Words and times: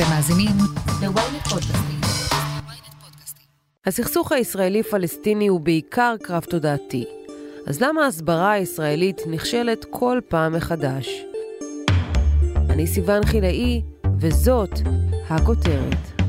אתם 0.00 0.08
מאזינים 0.10 0.56
ל-ynet 1.02 1.48
פודקאסטים. 1.48 2.00
הסכסוך 3.86 4.32
הישראלי-פלסטיני 4.32 5.48
הוא 5.48 5.60
בעיקר 5.60 6.14
קרב 6.22 6.42
תודעתי. 6.42 7.04
אז 7.66 7.82
למה 7.82 8.04
ההסברה 8.04 8.52
הישראלית 8.52 9.20
נכשלת 9.30 9.86
כל 9.90 10.20
פעם 10.28 10.56
מחדש? 10.56 11.08
אני 12.70 12.86
סיון 12.86 13.24
חילאי, 13.24 13.82
וזאת 14.18 14.70
הכותרת. 15.28 16.22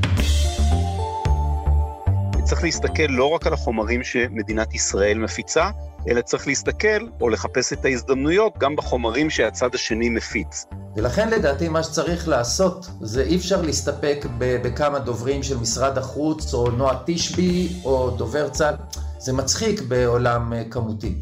צריך 2.44 2.64
להסתכל 2.64 3.08
לא 3.10 3.30
רק 3.30 3.48
על 3.48 3.54
החומרים 3.54 4.04
שמדינת 4.04 4.74
ישראל 4.74 5.18
מפיצה, 5.18 5.70
אלא 6.08 6.22
צריך 6.22 6.48
להסתכל 6.48 7.08
או 7.22 7.30
לחפש 7.30 7.74
את 7.74 7.86
ההזדמנויות 7.86 8.58
גם 8.58 8.76
בחומרים 8.76 9.30
שהצד 9.30 9.76
השני 9.76 10.10
מפיץ. 10.10 10.66
ולכן 10.96 11.30
לדעתי 11.30 11.70
מה 11.70 11.84
שצריך 11.84 12.28
לעשות 12.28 12.88
זה 13.02 13.24
אי 13.24 13.36
אפשר 13.36 13.62
להסתפק 13.62 14.26
בכמה 14.38 15.00
דוברים 15.00 15.44
של 15.44 15.58
משרד 15.58 15.98
החוץ 15.98 16.54
או 16.54 16.72
נועה 16.72 17.04
תשבי 17.06 17.70
או 17.86 18.10
דובר 18.10 18.50
צה"ל, 18.50 18.76
זה 19.20 19.34
מצחיק 19.34 19.82
בעולם 19.82 20.54
אה, 20.54 20.64
כמותי. 20.72 21.16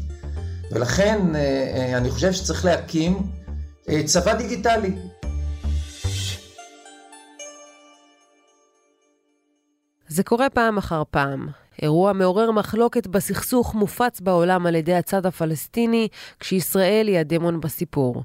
ולכן 0.72 1.20
אה, 1.34 1.40
אה, 1.40 1.96
אני 1.96 2.10
חושב 2.10 2.32
שצריך 2.32 2.64
להקים 2.64 3.22
צבא 4.04 4.34
דיגיטלי. 4.34 4.92
זה 10.10 10.22
קורה 10.22 10.50
פעם 10.50 10.78
אחר 10.78 11.02
פעם. 11.10 11.48
אירוע 11.82 12.12
מעורר 12.12 12.50
מחלוקת 12.50 13.06
בסכסוך 13.06 13.74
מופץ 13.74 14.20
בעולם 14.20 14.66
על 14.66 14.74
ידי 14.74 14.94
הצד 14.94 15.26
הפלסטיני, 15.26 16.08
כשישראל 16.40 17.08
היא 17.08 17.18
הדמון 17.18 17.60
בסיפור. 17.60 18.22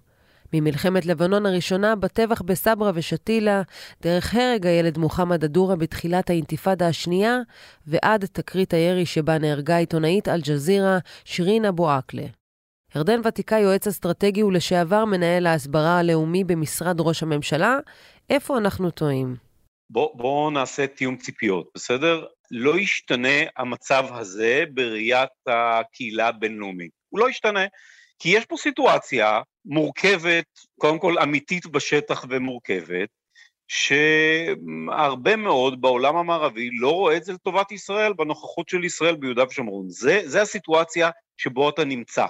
ממלחמת 0.53 1.05
לבנון 1.05 1.45
הראשונה 1.45 1.95
בטבח 1.95 2.41
בסברה 2.41 2.91
ושתילה, 2.93 3.61
דרך 4.01 4.35
הרג 4.35 4.67
הילד 4.67 4.97
מוחמד 4.97 5.43
א-דורה 5.43 5.75
בתחילת 5.75 6.29
האינתיפאדה 6.29 6.87
השנייה, 6.87 7.39
ועד 7.87 8.25
תקרית 8.25 8.73
הירי 8.73 9.05
שבה 9.05 9.37
נהרגה 9.37 9.77
עיתונאית 9.77 10.27
אל-ג'זירה, 10.27 10.97
שירין 11.25 11.65
אבו 11.65 11.89
עקלה. 11.89 12.25
ירדן 12.95 13.21
ותיקה 13.25 13.59
יועץ 13.59 13.87
אסטרטגי 13.87 14.43
ולשעבר 14.43 15.05
מנהל 15.05 15.47
ההסברה 15.47 15.99
הלאומי 15.99 16.43
במשרד 16.43 16.95
ראש 16.99 17.23
הממשלה, 17.23 17.77
איפה 18.29 18.57
אנחנו 18.57 18.91
טועים? 18.91 19.45
בואו 19.89 20.17
בוא 20.17 20.51
נעשה 20.51 20.87
תיאום 20.87 21.17
ציפיות, 21.17 21.69
בסדר? 21.75 22.25
לא 22.51 22.79
ישתנה 22.79 23.37
המצב 23.57 24.05
הזה 24.09 24.63
בראיית 24.73 25.29
הקהילה 25.47 26.27
הבינלאומית. 26.27 26.91
הוא 27.09 27.19
לא 27.19 27.29
ישתנה, 27.29 27.65
כי 28.19 28.29
יש 28.29 28.45
פה 28.45 28.57
סיטואציה 28.57 29.41
מורכבת, 29.65 30.45
קודם 30.79 30.99
כל 30.99 31.17
אמיתית 31.17 31.65
בשטח 31.67 32.25
ומורכבת, 32.29 33.09
שהרבה 33.67 35.35
מאוד 35.35 35.81
בעולם 35.81 36.15
המערבי 36.15 36.69
לא 36.79 36.91
רואה 36.91 37.17
את 37.17 37.23
זה 37.23 37.33
לטובת 37.33 37.71
ישראל, 37.71 38.13
בנוכחות 38.13 38.69
של 38.69 38.83
ישראל 38.83 39.15
ביהודה 39.15 39.43
ושומרון. 39.43 39.89
זה, 39.89 40.21
זה 40.25 40.41
הסיטואציה 40.41 41.09
שבו 41.37 41.69
אתה 41.69 41.85
נמצא. 41.85 42.25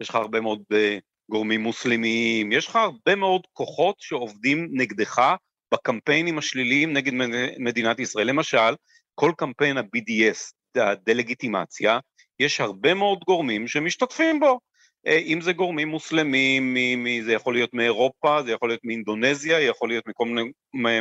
יש 0.00 0.08
לך 0.08 0.14
הרבה 0.14 0.40
מאוד 0.40 0.62
אה, 0.72 0.98
גורמים 1.30 1.60
מוסלמיים, 1.60 2.52
יש 2.52 2.66
לך 2.66 2.76
הרבה 2.76 3.14
מאוד 3.14 3.46
כוחות 3.52 3.96
שעובדים 3.98 4.68
נגדך 4.72 5.34
בקמפיינים 5.74 6.38
השליליים 6.38 6.92
נגד 6.92 7.12
מדינת 7.58 7.98
ישראל. 7.98 8.26
למשל, 8.26 8.74
כל 9.14 9.32
קמפיין 9.36 9.78
ה-BDS, 9.78 10.52
הדה-לגיטימציה, 10.76 11.98
יש 12.40 12.60
הרבה 12.60 12.94
מאוד 12.94 13.18
גורמים 13.26 13.68
שמשתתפים 13.68 14.40
בו. 14.40 14.60
אה, 15.06 15.18
אם 15.18 15.40
זה 15.40 15.52
גורמים 15.52 15.88
מוסלמים, 15.88 16.76
זה 17.24 17.32
יכול 17.32 17.54
להיות 17.54 17.74
מאירופה, 17.74 18.42
זה 18.42 18.52
יכול 18.52 18.68
להיות 18.68 18.80
מאינדונזיה, 18.84 19.60
יכול 19.60 19.88
להיות 19.88 20.04
מכל 20.08 20.28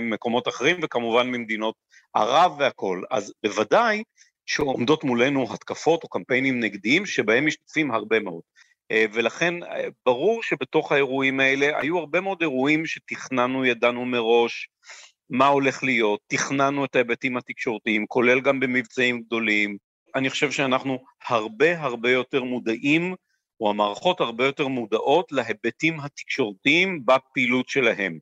מקומות 0.01 0.47
אחרים, 0.47 0.77
וכמובן 0.83 1.27
ממדינות 1.27 1.75
ערב 2.15 2.55
והכול. 2.59 3.05
אז 3.11 3.33
בוודאי 3.43 4.03
שעומדות 4.45 5.03
מולנו 5.03 5.53
התקפות 5.53 6.03
או 6.03 6.09
קמפיינים 6.09 6.59
נגדיים 6.59 7.05
שבהם 7.05 7.45
משתתפים 7.45 7.91
הרבה 7.91 8.19
מאוד. 8.19 8.41
אה, 8.91 9.05
ולכן 9.13 9.63
אה, 9.63 9.87
ברור 10.05 10.43
שבתוך 10.43 10.91
האירועים 10.91 11.39
האלה 11.39 11.79
היו 11.79 11.97
הרבה 11.97 12.21
מאוד 12.21 12.37
אירועים 12.41 12.85
שתכננו, 12.85 13.65
ידענו 13.65 14.05
מראש 14.05 14.69
מה 15.29 15.47
הולך 15.47 15.83
להיות, 15.83 16.19
תכננו 16.27 16.85
את 16.85 16.95
ההיבטים 16.95 17.37
התקשורתיים, 17.37 18.05
כולל 18.07 18.41
גם 18.41 18.59
במבצעים 18.59 19.21
גדולים. 19.21 19.77
אני 20.15 20.29
חושב 20.29 20.51
שאנחנו 20.51 20.99
הרבה 21.27 21.81
הרבה 21.81 22.11
יותר 22.11 22.43
מודעים, 22.43 23.15
או 23.59 23.69
המערכות 23.69 24.21
הרבה 24.21 24.45
יותר 24.45 24.67
מודעות 24.67 25.31
להיבטים 25.31 25.99
התקשורתיים 25.99 27.05
בפעילות 27.05 27.69
שלהם. 27.69 28.19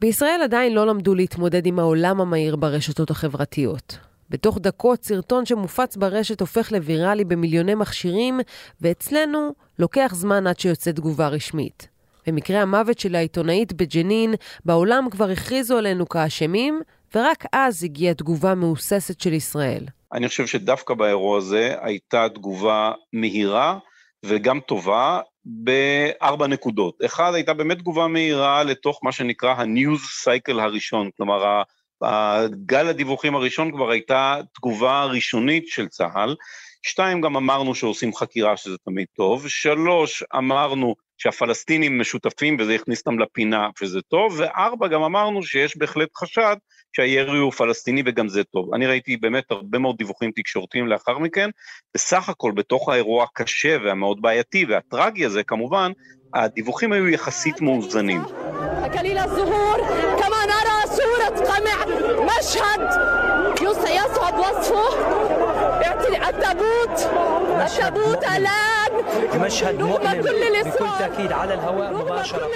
בישראל 0.00 0.40
עדיין 0.44 0.72
לא 0.72 0.86
למדו 0.86 1.14
להתמודד 1.14 1.66
עם 1.66 1.78
העולם 1.78 2.20
המהיר 2.20 2.56
ברשתות 2.56 3.10
החברתיות. 3.10 3.98
בתוך 4.34 4.58
דקות 4.58 5.04
סרטון 5.04 5.46
שמופץ 5.46 5.96
ברשת 5.96 6.40
הופך 6.40 6.72
לוויראלי 6.72 7.24
במיליוני 7.24 7.74
מכשירים, 7.74 8.40
ואצלנו 8.80 9.54
לוקח 9.78 10.10
זמן 10.14 10.46
עד 10.46 10.58
שיוצאת 10.58 10.96
תגובה 10.96 11.28
רשמית. 11.28 11.88
במקרה 12.26 12.62
המוות 12.62 12.98
של 12.98 13.14
העיתונאית 13.14 13.72
בג'נין, 13.72 14.34
בעולם 14.64 15.10
כבר 15.10 15.30
הכריזו 15.30 15.78
עלינו 15.78 16.08
כאשמים, 16.08 16.80
ורק 17.14 17.44
אז 17.52 17.84
הגיעה 17.84 18.14
תגובה 18.14 18.54
מהוססת 18.54 19.20
של 19.20 19.32
ישראל. 19.32 19.84
אני 20.12 20.28
חושב 20.28 20.46
שדווקא 20.46 20.94
באירוע 20.94 21.38
הזה 21.38 21.74
הייתה 21.80 22.26
תגובה 22.34 22.92
מהירה 23.12 23.78
וגם 24.24 24.60
טובה 24.60 25.20
בארבע 25.44 26.46
נקודות. 26.46 26.94
אחד, 27.04 27.34
הייתה 27.34 27.54
באמת 27.54 27.78
תגובה 27.78 28.06
מהירה 28.06 28.62
לתוך 28.64 29.00
מה 29.02 29.12
שנקרא 29.12 29.54
ה-news 29.54 30.28
cycle 30.28 30.60
הראשון, 30.60 31.10
כלומר 31.16 31.62
בגל 32.02 32.88
הדיווחים 32.88 33.34
הראשון 33.34 33.72
כבר 33.72 33.90
הייתה 33.90 34.36
תגובה 34.54 35.04
ראשונית 35.04 35.68
של 35.68 35.88
צה"ל. 35.88 36.34
שתיים, 36.82 37.20
גם 37.20 37.36
אמרנו 37.36 37.74
שעושים 37.74 38.14
חקירה, 38.14 38.56
שזה 38.56 38.76
תמיד 38.84 39.06
טוב. 39.16 39.48
שלוש, 39.48 40.22
אמרנו 40.36 40.94
שהפלסטינים 41.18 42.00
משותפים 42.00 42.56
וזה 42.60 42.74
הכניס 42.74 42.98
אותם 42.98 43.18
לפינה, 43.18 43.68
שזה 43.78 44.00
טוב. 44.08 44.34
וארבע, 44.38 44.88
גם 44.88 45.02
אמרנו 45.02 45.42
שיש 45.42 45.76
בהחלט 45.76 46.08
חשד 46.16 46.56
שהירי 46.96 47.38
הוא 47.38 47.52
פלסטיני 47.52 48.02
וגם 48.06 48.28
זה 48.28 48.44
טוב. 48.44 48.74
אני 48.74 48.86
ראיתי 48.86 49.16
באמת 49.16 49.50
הרבה 49.50 49.78
מאוד 49.78 49.96
דיווחים 49.96 50.30
תקשורתיים 50.36 50.86
לאחר 50.86 51.18
מכן. 51.18 51.50
בסך 51.94 52.28
הכל, 52.28 52.52
בתוך 52.56 52.88
האירוע 52.88 53.24
הקשה 53.24 53.76
והמאוד 53.84 54.22
בעייתי 54.22 54.64
והטרגי 54.64 55.24
הזה, 55.24 55.42
כמובן, 55.42 55.92
הדיווחים 56.34 56.92
היו 56.92 57.08
יחסית 57.08 57.60
מאוזנים. 57.60 58.20
قمع 61.41 61.85
مشهد 62.25 62.89
يصعب 63.89 64.39
وصفه 64.39 64.89
التابوت 66.29 67.09
التابوت 67.61 68.23
الآن 68.23 68.91
مشهد 69.41 69.81
مؤلم 69.81 70.21
بكل 70.21 70.71
تأكيد 70.99 71.31
على 71.31 71.53
الهواء 71.53 71.93
مباشرة 71.93 72.49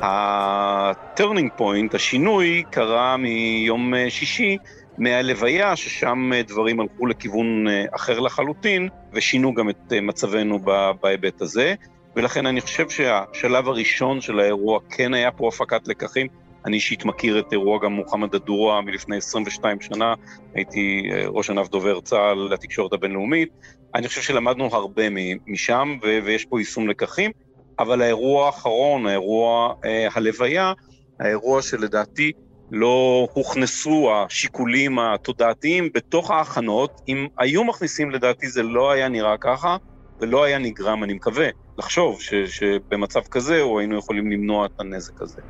הטרנינג 0.00 1.50
פוינט, 1.56 1.94
השינוי, 1.94 2.62
קרה 2.70 3.16
מיום 3.16 3.94
שישי 4.08 4.58
מהלוויה, 4.98 5.76
ששם 5.76 6.30
דברים 6.46 6.80
הלכו 6.80 7.06
לכיוון 7.06 7.66
אחר 7.94 8.20
לחלוטין, 8.20 8.88
ושינו 9.12 9.54
גם 9.54 9.70
את 9.70 9.92
מצבנו 10.02 10.58
בהיבט 11.00 11.42
הזה. 11.42 11.74
ולכן 12.15 12.45
אני 12.45 12.61
חושב 12.61 12.89
שהשלב 12.89 13.67
הראשון 13.67 14.21
של 14.21 14.39
האירוע 14.39 14.79
כן 14.89 15.13
היה 15.13 15.31
פה 15.31 15.47
הפקת 15.47 15.87
לקחים. 15.87 16.27
אני 16.65 16.75
אישית 16.75 17.05
מכיר 17.05 17.39
את 17.39 17.45
אירוע 17.51 17.79
גם 17.83 17.93
מוחמד 17.93 18.35
א-דורה 18.35 18.81
מלפני 18.81 19.17
22 19.17 19.81
שנה, 19.81 20.13
הייתי 20.55 21.09
אה, 21.11 21.23
ראש 21.27 21.49
ענף 21.49 21.69
דובר 21.69 22.01
צה"ל 22.01 22.53
לתקשורת 22.53 22.93
הבינלאומית. 22.93 23.49
אני 23.95 24.07
חושב 24.07 24.21
שלמדנו 24.21 24.69
הרבה 24.71 25.03
משם, 25.47 25.97
ויש 26.01 26.45
פה 26.45 26.59
יישום 26.59 26.87
לקחים, 26.87 27.31
אבל 27.79 28.01
האירוע 28.01 28.45
האחרון, 28.45 29.07
האירוע 29.07 29.73
אה, 29.85 30.07
הלוויה, 30.15 30.73
האירוע 31.19 31.61
שלדעתי 31.61 32.31
לא 32.71 33.27
הוכנסו 33.33 34.11
השיקולים 34.13 34.99
התודעתיים 34.99 35.89
בתוך 35.93 36.31
ההכנות, 36.31 37.01
אם 37.07 37.27
היו 37.37 37.63
מכניסים 37.63 38.11
לדעתי 38.11 38.49
זה 38.49 38.63
לא 38.63 38.91
היה 38.91 39.09
נראה 39.09 39.37
ככה, 39.37 39.77
ולא 40.19 40.43
היה 40.43 40.57
נגרם, 40.57 41.03
אני 41.03 41.13
מקווה, 41.13 41.47
לחשוב 41.77 42.21
ש, 42.21 42.33
שבמצב 42.33 43.21
כזה, 43.31 43.61
או 43.61 43.79
היינו 43.79 43.97
יכולים 43.97 44.31
למנוע 44.31 44.65
את 44.65 44.79
הנזק 44.79 45.21
הזה. 45.21 45.41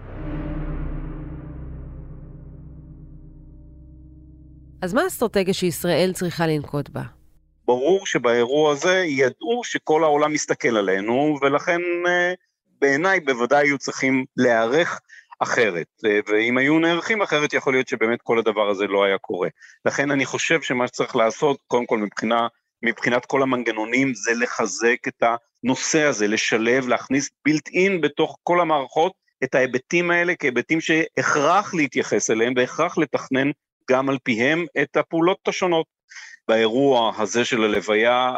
אז 4.82 4.94
מה 4.94 5.02
האסטרטגיה 5.02 5.54
שישראל 5.54 6.12
צריכה 6.14 6.48
לנקוט 6.48 6.90
בה? 6.90 7.02
ברור 7.66 8.06
שבאירוע 8.06 8.72
הזה 8.72 9.04
ידעו 9.06 9.62
שכל 9.64 10.04
העולם 10.04 10.34
מסתכל 10.34 10.78
עלינו, 10.78 11.38
ולכן 11.42 11.82
אה, 12.08 12.34
בעיניי 12.82 13.20
בוודאי 13.20 13.68
היו 13.68 13.78
צריכים 13.78 14.26
להיערך 14.38 15.00
אחרת. 15.40 15.88
אה, 16.06 16.20
ואם 16.28 16.58
היו 16.58 16.80
נערכים 16.80 17.22
אחרת, 17.22 17.54
יכול 17.54 17.74
להיות 17.74 17.88
שבאמת 17.88 18.22
כל 18.22 18.40
הדבר 18.40 18.70
הזה 18.70 18.88
לא 18.88 19.04
היה 19.04 19.18
קורה. 19.18 19.50
לכן 19.86 20.12
אני 20.12 20.26
חושב 20.26 20.62
שמה 20.62 20.88
שצריך 20.88 21.16
לעשות, 21.16 21.58
קודם 21.68 21.86
כל 21.86 21.98
מבחינה 21.98 22.48
מבחינת 22.84 23.26
כל 23.26 23.42
המנגנונים 23.42 24.14
זה 24.14 24.32
לחזק 24.34 25.08
את 25.08 25.24
הנושא 25.64 26.04
הזה, 26.04 26.28
לשלב, 26.28 26.88
להכניס 26.88 27.30
בילט 27.46 27.68
אין 27.68 28.02
בתוך 28.02 28.38
כל 28.44 28.62
המערכות 28.62 29.14
את 29.44 29.56
ההיבטים 29.56 30.12
האלה 30.12 30.34
כהיבטים 30.40 30.82
שהכרח 30.82 31.74
להתייחס 31.74 32.30
אליהם 32.30 32.54
והכרח 32.58 32.98
לתכנן 32.98 33.52
גם 33.92 34.10
על 34.10 34.18
פיהם 34.24 34.66
את 34.82 34.98
הפעולות 34.98 35.48
השונות. 35.48 35.86
באירוע 36.48 37.14
הזה 37.18 37.46
של 37.46 37.64
הלוויה, 37.64 38.34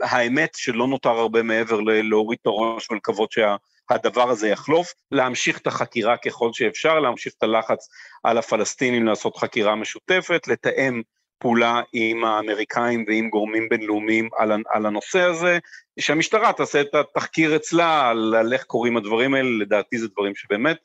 האמת 0.00 0.50
שלא 0.56 0.86
נותר 0.86 1.10
הרבה 1.10 1.42
מעבר 1.42 1.80
להוריד 1.80 2.38
את 2.42 2.46
הראש 2.46 2.90
ולקוות 2.90 3.32
שהדבר 3.32 4.30
הזה 4.30 4.48
יחלוף, 4.48 4.92
להמשיך 5.10 5.58
את 5.58 5.66
החקירה 5.66 6.16
ככל 6.16 6.50
שאפשר, 6.52 7.00
להמשיך 7.00 7.32
את 7.38 7.42
הלחץ 7.42 7.88
על 8.24 8.38
הפלסטינים 8.38 9.06
לעשות 9.06 9.36
חקירה 9.36 9.74
משותפת, 9.74 10.48
לתאם 10.48 11.02
פעולה 11.42 11.80
עם 11.92 12.24
האמריקאים 12.24 13.04
ועם 13.08 13.28
גורמים 13.28 13.68
בינלאומיים 13.68 14.28
על, 14.36 14.52
על 14.68 14.86
הנושא 14.86 15.20
הזה, 15.20 15.58
שהמשטרה 16.00 16.52
תעשה 16.52 16.80
את 16.80 16.94
התחקיר 16.94 17.56
אצלה 17.56 18.08
על, 18.08 18.34
על 18.34 18.52
איך 18.52 18.64
קורים 18.64 18.96
הדברים 18.96 19.34
האלה, 19.34 19.48
לדעתי 19.58 19.98
זה 19.98 20.08
דברים 20.08 20.34
שבאמת 20.34 20.76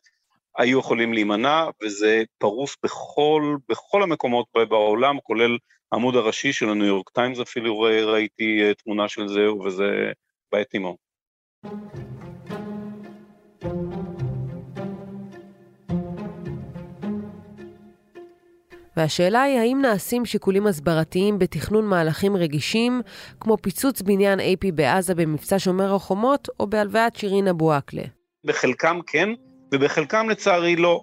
היו 0.58 0.80
יכולים 0.80 1.14
להימנע, 1.14 1.66
וזה 1.84 2.24
פרוס 2.38 2.78
בכל, 2.84 3.56
בכל 3.70 4.04
המקומות 4.04 4.46
בעולם, 4.70 5.20
כולל 5.24 5.58
העמוד 5.92 6.16
הראשי 6.16 6.54
של 6.54 6.70
הניו 6.70 6.86
יורק 6.86 7.10
טיימס 7.10 7.40
אפילו 7.40 7.80
ראיתי 7.80 8.64
אה, 8.64 8.74
תמונה 8.74 9.08
של 9.08 9.28
זה, 9.28 9.52
וזה 9.52 10.12
בעייתי 10.52 10.78
מאוד. 10.78 10.96
והשאלה 18.98 19.42
היא 19.42 19.60
האם 19.60 19.82
נעשים 19.82 20.26
שיקולים 20.26 20.68
הסברתיים 20.68 21.40
בתכנון 21.40 21.86
מהלכים 21.86 22.36
רגישים, 22.36 23.02
כמו 23.40 23.58
פיצוץ 23.62 24.02
בניין 24.02 24.40
AP 24.40 24.72
בעזה 24.74 25.16
במבצע 25.16 25.60
שומר 25.60 25.96
החומות, 25.96 26.48
או 26.60 26.68
בהלוויית 26.68 27.16
שירין 27.16 27.48
אבו 27.48 27.74
עקלה. 27.74 28.04
בחלקם 28.46 29.00
כן, 29.08 29.30
ובחלקם 29.74 30.30
לצערי 30.30 30.76
לא. 30.76 31.02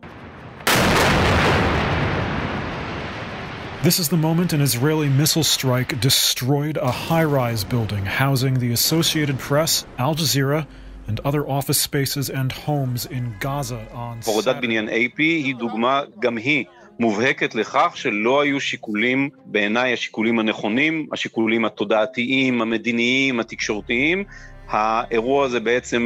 This 3.84 3.98
is 3.98 4.08
the 4.08 4.22
moment 4.28 4.52
an 4.52 4.62
Israeli 4.70 5.08
missile 5.22 5.48
strike 5.56 5.90
destroyed 6.00 6.76
a 6.90 6.92
high 7.08 7.28
rise 7.38 7.62
building 7.72 8.04
housing 8.22 8.54
the 8.64 8.72
Associated 8.72 9.36
Press, 9.48 9.72
Al 9.98 10.14
Jazeera, 10.14 10.62
and 11.08 11.20
other 11.28 11.42
office 11.58 11.80
spaces 11.88 12.26
and 12.40 12.50
homes 12.66 13.06
in 13.06 13.24
Gaza 13.40 13.80
on 13.92 14.20
הורדת 14.24 14.56
בניין 14.62 14.88
AP 14.88 15.18
היא 15.18 15.54
דוגמה 15.56 16.00
גם 16.20 16.36
היא 16.36 16.64
מובהקת 17.00 17.54
לכך 17.54 17.92
שלא 17.94 18.40
היו 18.40 18.60
שיקולים, 18.60 19.28
בעיניי 19.46 19.92
השיקולים 19.92 20.38
הנכונים, 20.38 21.06
השיקולים 21.12 21.64
התודעתיים, 21.64 22.62
המדיניים, 22.62 23.40
התקשורתיים. 23.40 24.24
האירוע 24.68 25.44
הזה 25.44 25.60
בעצם 25.60 26.02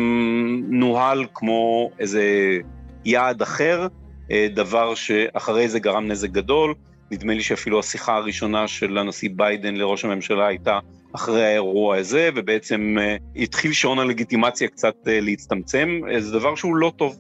נוהל 0.69 1.27
כמו 1.35 1.91
איזה 1.99 2.23
יעד 3.05 3.43
אחר, 3.43 3.87
אה, 4.31 4.47
דבר 4.55 4.95
שאחרי 4.95 5.69
זה 5.69 5.79
גרם 5.79 6.09
נזק 6.09 6.31
גדול. 6.31 6.75
נדמה 7.11 7.35
לי 7.35 7.43
שאפילו 7.43 7.81
השיחה 7.81 8.17
הראשונה 8.17 8.69
של 8.69 8.99
הנשיא 8.99 9.31
ביידן 9.37 9.75
לראש 9.75 10.05
הממשלה 10.05 10.47
הייתה 10.47 10.79
אחרי 11.13 11.45
האירוע 11.45 11.97
הזה, 11.97 12.31
ובעצם 12.35 12.97
uh, 12.99 13.41
התחיל 13.43 13.73
שעון 13.73 13.99
הלגיטימציה 13.99 14.69
קצת 14.69 14.95
uh, 15.05 15.09
להצטמצם, 15.09 16.01
זה 16.19 16.39
דבר 16.39 16.55
שהוא 16.55 16.77
לא 16.77 16.93
טוב. 16.97 17.19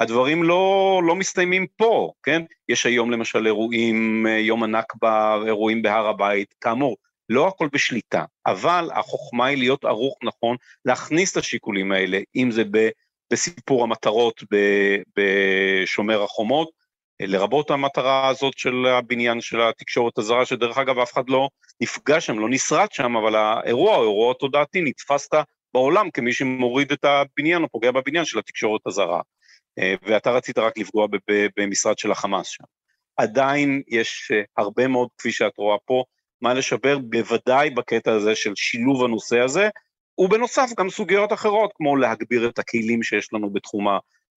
הדברים 0.00 0.42
לא, 0.42 1.00
לא 1.06 1.16
מסתיימים 1.16 1.66
פה, 1.76 2.12
כן? 2.22 2.42
יש 2.68 2.86
היום 2.86 3.10
למשל 3.10 3.46
אירועים, 3.46 4.26
uh, 4.26 4.30
יום 4.30 4.62
הנכבה, 4.62 5.38
אירועים 5.46 5.82
בהר 5.82 6.06
הבית, 6.06 6.54
כאמור, 6.60 6.96
לא 7.28 7.48
הכל 7.48 7.68
בשליטה, 7.72 8.24
אבל 8.46 8.90
החוכמה 8.94 9.46
היא 9.46 9.58
להיות 9.58 9.84
ערוך 9.84 10.18
נכון, 10.22 10.56
להכניס 10.84 11.32
את 11.32 11.36
השיקולים 11.36 11.92
האלה, 11.92 12.18
אם 12.36 12.50
זה 12.50 12.62
בסיפור 13.32 13.82
המטרות 13.82 14.42
בשומר 15.16 16.22
החומות, 16.22 16.68
לרבות 17.22 17.70
המטרה 17.70 18.28
הזאת 18.28 18.58
של 18.58 18.86
הבניין 18.86 19.40
של 19.40 19.60
התקשורת 19.60 20.18
הזרה, 20.18 20.46
שדרך 20.46 20.78
אגב 20.78 20.98
אף 20.98 21.12
אחד 21.12 21.28
לא 21.28 21.48
נפגע 21.80 22.20
שם, 22.20 22.38
לא 22.38 22.48
נשרט 22.50 22.92
שם, 22.92 23.16
אבל 23.16 23.34
האירוע, 23.34 23.96
האירוע 23.96 24.30
התודעתי, 24.30 24.80
נתפסת 24.80 25.34
בעולם 25.74 26.10
כמי 26.10 26.32
שמוריד 26.32 26.92
את 26.92 27.04
הבניין 27.04 27.62
או 27.62 27.68
פוגע 27.68 27.90
בבניין 27.90 28.24
של 28.24 28.38
התקשורת 28.38 28.80
הזרה. 28.86 29.20
אה, 29.78 29.94
ואתה 30.02 30.30
רצית 30.30 30.58
רק 30.58 30.78
לפגוע 30.78 31.06
במשרד 31.56 31.98
של 31.98 32.12
החמאס 32.12 32.46
שם. 32.46 32.64
עדיין 33.16 33.82
יש 33.88 34.32
אה, 34.34 34.42
הרבה 34.56 34.88
מאוד, 34.88 35.08
כפי 35.18 35.32
שאת 35.32 35.58
רואה 35.58 35.76
פה, 35.84 36.04
מה 36.42 36.54
לשבר, 36.54 36.98
בוודאי 36.98 37.70
בקטע 37.70 38.12
הזה 38.12 38.34
של 38.34 38.52
שילוב 38.56 39.04
הנושא 39.04 39.40
הזה, 39.40 39.68
ובנוסף 40.18 40.70
גם 40.78 40.90
סוגיות 40.90 41.32
אחרות, 41.32 41.70
כמו 41.74 41.96
להגביר 41.96 42.48
את 42.48 42.58
הכלים 42.58 43.02
שיש 43.02 43.32
לנו 43.32 43.50
בתחום 43.50 43.86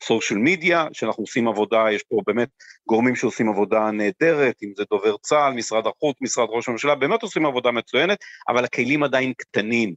סושיאל 0.03 0.39
מדיה, 0.39 0.87
שאנחנו 0.93 1.23
עושים 1.23 1.47
עבודה, 1.47 1.85
יש 1.91 2.03
פה 2.03 2.21
באמת 2.27 2.49
גורמים 2.87 3.15
שעושים 3.15 3.49
עבודה 3.49 3.91
נהדרת, 3.91 4.55
אם 4.63 4.71
זה 4.77 4.83
דובר 4.89 5.17
צה"ל, 5.17 5.53
משרד 5.53 5.87
החוץ, 5.87 6.17
משרד 6.21 6.47
ראש 6.49 6.67
הממשלה, 6.69 6.95
באמת 6.95 7.21
עושים 7.21 7.45
עבודה 7.45 7.71
מצוינת, 7.71 8.17
אבל 8.47 8.65
הכלים 8.65 9.03
עדיין 9.03 9.33
קטנים. 9.37 9.93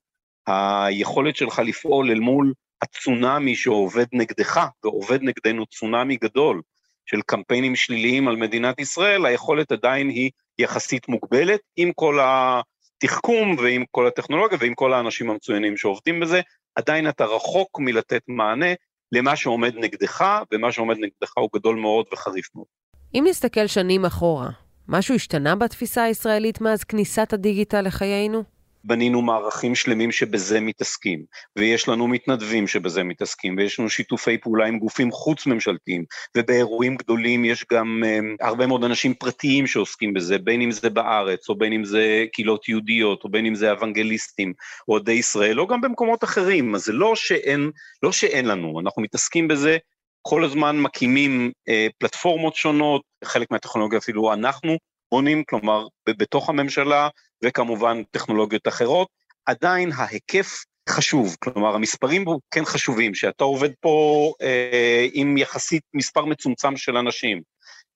היכולת 0.47 1.37
שלך 1.37 1.63
לפעול 1.65 2.11
אל 2.11 2.21
מול 2.21 2.53
הצונאמי 2.83 3.57
שעובד 3.57 4.07
נגדך, 4.13 4.67
ועובד 4.85 5.23
נגדנו 5.23 5.67
צונאמי 5.67 6.17
גדול 6.17 6.63
של 7.07 7.21
קמפיינים 7.27 7.77
שליליים 7.77 8.29
על 8.29 8.37
מדינת 8.37 8.81
ישראל, 8.81 9.27
היכולת 9.27 9.73
עדיין 9.73 10.09
היא 10.09 10.31
יחסית 10.59 11.09
מוגבלת, 11.09 11.61
עם 11.77 11.93
כל 11.95 12.19
התחכום 12.23 13.57
ועם 13.59 13.85
כל 13.91 14.07
הטכנולוגיה 14.07 14.59
ועם 14.61 14.75
כל 14.75 14.93
האנשים 14.93 15.31
המצוינים 15.31 15.77
שעובדים 15.77 16.21
בזה, 16.21 16.41
עדיין 16.75 17.09
אתה 17.09 17.25
רחוק 17.25 17.79
מלתת 17.81 18.23
מענה 18.29 18.75
למה 19.13 19.37
שעומד 19.37 19.75
נגדך, 19.77 20.43
ומה 20.53 20.73
שעומד 20.73 20.97
נגדך 20.97 21.33
הוא 21.39 21.49
גדול 21.55 21.77
מאוד 21.77 22.07
וחריף 22.13 22.49
מאוד. 22.55 22.67
אם 23.15 23.25
נסתכל 23.29 23.67
שנים 23.67 24.05
אחורה, 24.05 24.51
משהו 24.89 25.15
השתנה 25.15 25.57
בתפיסה 25.57 26.03
הישראלית 26.03 26.61
מאז 26.61 26.85
כניסת 26.85 27.33
הדיגיטל 27.33 27.81
לחיינו? 27.81 28.56
בנינו 28.87 29.23
מערכים 29.23 29.75
שלמים 29.75 30.13
שבזה 30.13 30.61
מתעסקים, 30.61 31.25
ויש 31.57 31.89
לנו 31.89 32.09
מתנדבים 32.09 32.67
שבזה 32.67 33.03
מתעסקים, 33.03 33.57
ויש 33.59 33.81
לנו 33.81 33.91
שיתופי 33.91 34.39
פעולה 34.39 34.67
עם 34.67 34.79
גופים 34.79 35.11
חוץ-ממשלתיים, 35.11 36.05
ובאירועים 36.37 36.97
גדולים 36.97 37.45
יש 37.45 37.65
גם 37.73 38.03
um, 38.05 38.47
הרבה 38.47 38.67
מאוד 38.67 38.85
אנשים 38.85 39.15
פרטיים 39.15 39.67
שעוסקים 39.67 40.15
בזה, 40.15 40.39
בין 40.39 40.63
אם 40.63 40.71
זה 40.71 40.91
בארץ, 40.91 41.49
או 41.49 41.59
בין 41.59 41.73
אם 41.73 41.85
זה 41.85 42.25
קהילות 42.33 42.69
יהודיות, 42.69 43.25
או 43.25 43.29
בין 43.29 43.47
אם 43.47 43.55
זה 43.55 43.73
אוונגליסטים, 43.73 44.53
או 44.89 44.95
אוהדי 44.95 45.13
ישראל, 45.13 45.61
או 45.61 45.67
גם 45.67 45.81
במקומות 45.81 46.25
אחרים, 46.25 46.75
אז 46.75 46.85
זה 46.85 46.93
לא 46.93 47.15
שאין, 47.15 47.71
לא 48.03 48.13
שאין 48.13 48.47
לנו, 48.47 48.81
אנחנו 48.81 49.03
מתעסקים 49.03 49.49
בזה 49.49 49.77
כל 50.23 50.45
הזמן 50.45 50.81
מקימים 50.81 51.53
אה, 51.69 51.87
פלטפורמות 51.99 52.55
שונות, 52.55 53.03
חלק 53.25 53.51
מהטכנולוגיה 53.51 53.99
אפילו 53.99 54.33
אנחנו 54.33 54.77
בונים, 55.13 55.45
כלומר, 55.45 55.87
בתוך 56.09 56.49
הממשלה, 56.49 57.09
וכמובן 57.45 58.03
טכנולוגיות 58.11 58.69
אחרות, 58.69 59.09
עדיין 59.47 59.93
ההיקף 59.97 60.65
חשוב, 60.89 61.37
כלומר 61.39 61.75
המספרים 61.75 62.25
פה 62.25 62.39
כן 62.51 62.65
חשובים, 62.65 63.15
שאתה 63.15 63.45
עובד 63.45 63.71
פה 63.81 64.33
אה, 64.43 65.07
עם 65.13 65.37
יחסית 65.37 65.83
מספר 65.95 66.25
מצומצם 66.25 66.77
של 66.77 66.97
אנשים, 66.97 67.43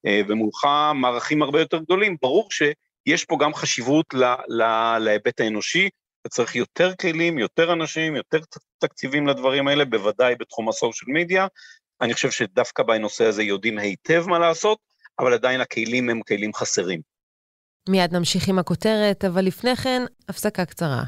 אה, 0.06 0.20
ומולך 0.28 0.66
מערכים 0.94 1.42
הרבה 1.42 1.60
יותר 1.60 1.78
גדולים, 1.78 2.16
ברור 2.22 2.48
שיש 2.50 3.24
פה 3.24 3.36
גם 3.40 3.54
חשיבות 3.54 4.06
להיבט 4.98 5.40
האנושי, 5.40 5.88
אתה 6.20 6.28
צריך 6.28 6.56
יותר 6.56 6.94
כלים, 6.94 7.38
יותר 7.38 7.72
אנשים, 7.72 8.16
יותר 8.16 8.38
תקציבים 8.78 9.26
לדברים 9.26 9.68
האלה, 9.68 9.84
בוודאי 9.84 10.34
בתחום 10.34 10.68
הסושיאל 10.68 11.12
מדיה. 11.12 11.46
אני 12.00 12.14
חושב 12.14 12.30
שדווקא 12.30 12.82
בנושא 12.82 13.24
הזה 13.24 13.42
יודעים 13.42 13.78
היטב 13.78 14.24
מה 14.28 14.38
לעשות, 14.38 14.78
אבל 15.18 15.32
עדיין 15.32 15.60
הכלים 15.60 16.10
הם 16.10 16.20
כלים 16.28 16.54
חסרים. 16.54 17.00
מיד 17.88 18.16
נמשיך 18.16 18.48
עם 18.48 18.58
הכותרת, 18.58 19.24
אבל 19.24 19.44
לפני 19.44 19.76
כן, 19.76 20.02
הפסקה 20.28 20.64
קצרה. 20.64 21.02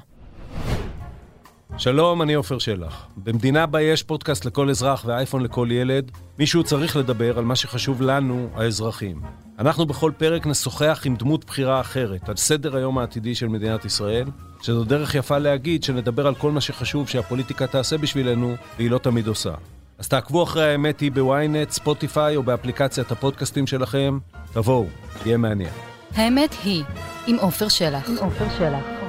שלום, 1.79 2.23
אני 2.23 2.35
עופר 2.35 2.59
שלח. 2.59 3.09
במדינה 3.17 3.67
בה 3.67 3.83
יש 3.83 4.03
פודקאסט 4.03 4.45
לכל 4.45 4.71
אזרח 4.71 5.05
ואייפון 5.07 5.43
לכל 5.43 5.69
ילד, 5.71 6.11
מישהו 6.39 6.65
צריך 6.65 6.97
לדבר 6.97 7.39
על 7.39 7.45
מה 7.45 7.57
שחשוב 7.57 8.03
לנו, 8.03 8.49
האזרחים. 8.55 9.23
אנחנו 9.59 9.87
בכל 9.87 10.13
פרק 10.19 10.47
נשוחח 10.47 11.03
עם 11.05 11.17
דמות 11.17 11.45
בחירה 11.45 11.81
אחרת 11.81 12.29
על 12.29 12.37
סדר 12.37 12.77
היום 12.77 12.99
העתידי 12.99 13.35
של 13.35 13.49
מדינת 13.49 13.85
ישראל, 13.85 14.27
שזו 14.63 14.85
דרך 14.85 15.15
יפה 15.15 15.39
להגיד 15.39 15.85
שנדבר 15.85 16.27
על 16.27 16.35
כל 16.35 16.51
מה 16.51 16.61
שחשוב 16.61 17.09
שהפוליטיקה 17.09 17.67
תעשה 17.67 17.99
בשבילנו, 17.99 18.55
והיא 18.77 18.91
לא 18.91 18.99
תמיד 18.99 19.27
עושה. 19.27 19.55
אז 20.03 20.09
תעקבו 20.09 20.43
אחרי 20.43 20.71
האמת 20.73 21.01
היא 21.01 21.13
בוויינט, 21.13 21.71
ספוטיפיי 21.71 22.37
או 22.37 22.43
באפליקציית 22.43 23.11
הפודקאסטים 23.11 23.67
שלכם. 23.67 24.19
תבואו, 24.53 24.87
יהיה 25.27 25.37
מעניין. 25.37 25.71
האמת 26.15 26.55
היא, 26.65 26.85
עם 27.27 27.37
עופר 27.37 27.69
שלח. 27.69 28.09
עם 28.09 28.17
עופר 28.17 28.45
שלח. 28.59 29.02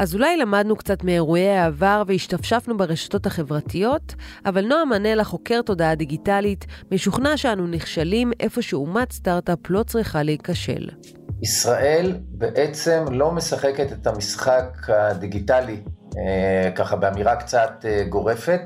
אז 0.00 0.14
אולי 0.14 0.36
למדנו 0.36 0.76
קצת 0.76 1.04
מאירועי 1.04 1.48
העבר 1.48 2.02
והשתפשפנו 2.06 2.76
ברשתות 2.76 3.26
החברתיות, 3.26 4.14
אבל 4.46 4.66
נועה 4.66 4.84
מנלה, 4.84 5.24
חוקר 5.24 5.62
תודעה 5.62 5.94
דיגיטלית, 5.94 6.66
משוכנע 6.92 7.36
שאנו 7.36 7.66
נכשלים 7.66 8.32
איפה 8.40 8.62
שאומת 8.62 9.12
סטארט-אפ 9.12 9.58
לא 9.68 9.82
צריכה 9.82 10.22
להיכשל. 10.22 10.88
ישראל 11.42 12.16
בעצם 12.30 13.04
לא 13.10 13.32
משחקת 13.32 13.92
את 13.92 14.06
המשחק 14.06 14.76
הדיגיטלי, 14.88 15.76
אה, 16.18 16.70
ככה 16.74 16.96
באמירה 16.96 17.36
קצת 17.36 17.84
אה, 17.84 18.04
גורפת, 18.08 18.60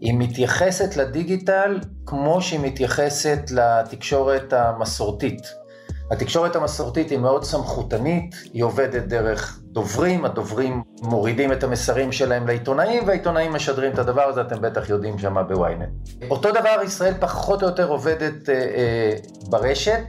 היא 0.00 0.14
מתייחסת 0.14 0.96
לדיגיטל 0.96 1.78
כמו 2.06 2.42
שהיא 2.42 2.60
מתייחסת 2.60 3.50
לתקשורת 3.50 4.52
המסורתית. 4.52 5.61
התקשורת 6.10 6.56
המסורתית 6.56 7.10
היא 7.10 7.18
מאוד 7.18 7.44
סמכותנית, 7.44 8.34
היא 8.52 8.64
עובדת 8.64 9.02
דרך 9.02 9.60
דוברים, 9.62 10.24
הדוברים 10.24 10.82
מורידים 11.02 11.52
את 11.52 11.64
המסרים 11.64 12.12
שלהם 12.12 12.46
לעיתונאים, 12.46 13.02
והעיתונאים 13.06 13.52
משדרים 13.52 13.92
את 13.92 13.98
הדבר 13.98 14.22
הזה, 14.22 14.40
אתם 14.40 14.60
בטח 14.60 14.90
יודעים 14.90 15.18
שמה 15.18 15.42
בוויינט. 15.42 15.88
אותו 16.30 16.50
דבר 16.50 16.76
ישראל 16.84 17.14
פחות 17.20 17.62
או 17.62 17.68
יותר 17.68 17.88
עובדת 17.88 18.48
אה, 18.48 18.54
אה, 18.54 19.14
ברשת, 19.50 20.02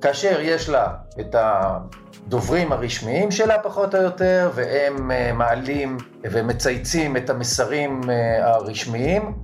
כאשר 0.00 0.40
יש 0.40 0.68
לה 0.68 0.94
את 1.20 1.34
הדוברים 1.38 2.72
הרשמיים 2.72 3.30
שלה 3.30 3.58
פחות 3.58 3.94
או 3.94 4.02
יותר, 4.02 4.50
והם 4.54 5.10
אה, 5.10 5.32
מעלים 5.32 5.96
ומצייצים 6.30 7.16
את 7.16 7.30
המסרים 7.30 8.00
אה, 8.10 8.54
הרשמיים, 8.54 9.34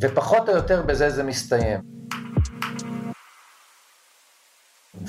ופחות 0.00 0.48
או 0.48 0.54
יותר 0.54 0.82
בזה 0.82 1.10
זה 1.10 1.22
מסתיים. 1.22 1.99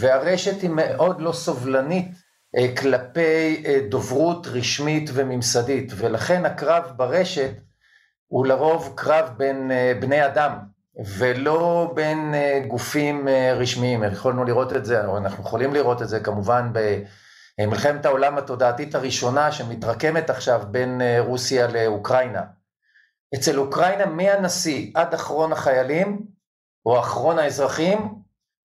והרשת 0.02 0.62
היא 0.62 0.70
מאוד 0.74 1.22
לא 1.22 1.32
סובלנית 1.32 2.12
אה, 2.58 2.76
כלפי 2.76 3.64
דוברות 3.90 4.48
רשמית 4.48 5.10
וממסדית, 5.14 5.92
ולכן 5.96 6.46
הקרב 6.46 6.92
ברשת 6.96 7.52
הוא 8.28 8.46
לרוב 8.46 8.94
קרב 8.96 9.30
בין 9.38 9.72
בני 10.00 10.26
אדם, 10.26 10.58
ולא 11.18 11.92
בין 11.96 12.34
גופים 12.68 13.28
רשמיים. 13.56 14.04
יכולנו 14.04 14.44
לראות 14.44 14.76
את 14.76 14.86
זה, 14.86 15.06
או 15.06 15.18
אנחנו 15.18 15.44
יכולים 15.44 15.74
לראות 15.74 16.02
את 16.02 16.10
זה 16.10 16.20
כמובן 16.20 16.72
במלחמת 17.60 18.06
העולם 18.06 18.38
התודעתית 18.38 18.96
הראשונה 18.96 19.52
שמתרקמת 19.52 20.30
עכשיו 20.30 20.62
בין 20.72 21.02
רוסיה 21.20 21.68
לאוקראינה. 21.68 22.42
אצל 23.36 23.60
אוקראינה 23.60 24.06
מהנשיא 24.06 24.92
עד 24.96 25.14
אחרון 25.14 25.52
החיילים, 25.52 26.22
או 26.86 27.00
אחרון 27.00 27.40
האזרחים, 27.40 28.21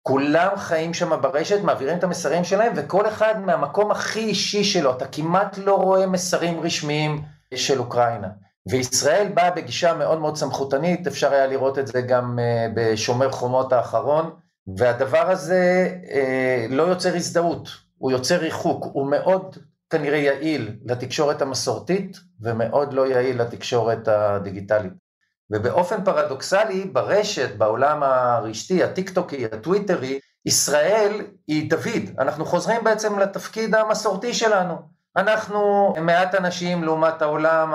כולם 0.07 0.57
חיים 0.57 0.95
שם 0.95 1.23
ברשת, 1.23 1.61
מעבירים 1.63 1.99
את 1.99 2.05
המסרים 2.05 2.45
שלהם, 2.45 2.73
וכל 2.77 3.09
אחד 3.09 3.41
מהמקום 3.41 3.91
הכי 3.91 4.21
אישי 4.21 4.65
שלו, 4.65 4.91
אתה 4.91 5.07
כמעט 5.07 5.59
לא 5.59 5.75
רואה 5.75 6.07
מסרים 6.07 6.61
רשמיים 6.61 7.23
של 7.55 7.79
אוקראינה. 7.79 8.29
וישראל 8.71 9.29
באה 9.35 9.51
בגישה 9.51 9.95
מאוד 9.95 10.21
מאוד 10.21 10.37
סמכותנית, 10.37 11.07
אפשר 11.07 11.33
היה 11.33 11.47
לראות 11.47 11.79
את 11.79 11.87
זה 11.87 12.01
גם 12.01 12.39
אה, 12.39 12.67
בשומר 12.75 13.31
חומות 13.31 13.73
האחרון, 13.73 14.31
והדבר 14.77 15.31
הזה 15.31 15.89
אה, 16.11 16.67
לא 16.71 16.83
יוצר 16.83 17.15
הזדהות, 17.15 17.69
הוא 17.99 18.13
יוצר 18.13 18.37
ריחוק, 18.37 18.87
הוא 18.93 19.07
מאוד 19.11 19.57
כנראה 19.91 20.19
יעיל 20.19 20.77
לתקשורת 20.85 21.43
המסורתית 21.43 22.17
ומאוד 22.41 22.93
לא 22.93 23.07
יעיל 23.07 23.43
לתקשורת 23.43 24.09
הדיגיטלית. 24.09 25.04
ובאופן 25.51 26.05
פרדוקסלי, 26.05 26.85
ברשת, 26.85 27.57
בעולם 27.57 28.03
הרשתי, 28.03 28.83
הטיקטוקי, 28.83 29.45
הטוויטרי, 29.45 30.19
ישראל 30.47 31.27
היא 31.49 31.71
דוד, 31.71 32.11
אנחנו 32.19 32.45
חוזרים 32.45 32.85
בעצם 32.85 33.19
לתפקיד 33.19 33.75
המסורתי 33.75 34.35
שלנו. 34.35 34.95
אנחנו 35.17 35.95
מעט 36.01 36.35
אנשים 36.35 36.85
לעומת 36.85 37.23
העולם, 37.23 37.75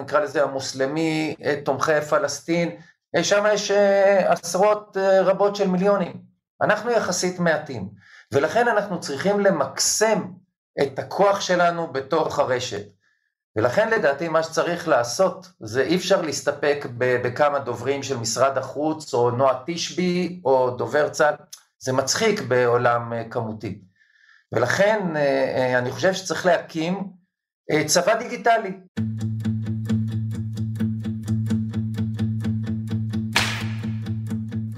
נקרא 0.00 0.20
לזה 0.20 0.42
המוסלמי, 0.42 1.36
תומכי 1.64 2.00
פלסטין, 2.00 2.76
שם 3.22 3.44
יש 3.52 3.70
אה, 3.70 4.32
עשרות 4.32 4.96
אה, 4.96 5.22
רבות 5.22 5.56
של 5.56 5.68
מיליונים. 5.68 6.20
אנחנו 6.62 6.90
יחסית 6.90 7.38
מעטים, 7.38 7.88
ולכן 8.32 8.68
אנחנו 8.68 9.00
צריכים 9.00 9.40
למקסם 9.40 10.22
את 10.82 10.98
הכוח 10.98 11.40
שלנו 11.40 11.92
בתוך 11.92 12.38
הרשת. 12.38 12.86
ולכן 13.56 13.90
לדעתי 13.90 14.28
מה 14.28 14.42
שצריך 14.42 14.88
לעשות 14.88 15.52
זה 15.60 15.82
אי 15.82 15.96
אפשר 15.96 16.22
להסתפק 16.22 16.86
בכמה 16.98 17.58
דוברים 17.58 18.02
של 18.02 18.16
משרד 18.16 18.58
החוץ 18.58 19.14
או 19.14 19.30
נועה 19.30 19.62
תשבי 19.66 20.40
או 20.44 20.70
דובר 20.70 21.08
צה"ל, 21.08 21.34
זה 21.78 21.92
מצחיק 21.92 22.40
בעולם 22.40 23.12
אה, 23.12 23.24
כמותי. 23.30 23.80
ולכן 24.52 25.16
אה, 25.16 25.22
אה, 25.56 25.78
אני 25.78 25.90
חושב 25.90 26.12
שצריך 26.12 26.46
להקים 26.46 27.04
צבא 27.86 28.14
דיגיטלי. 28.14 28.72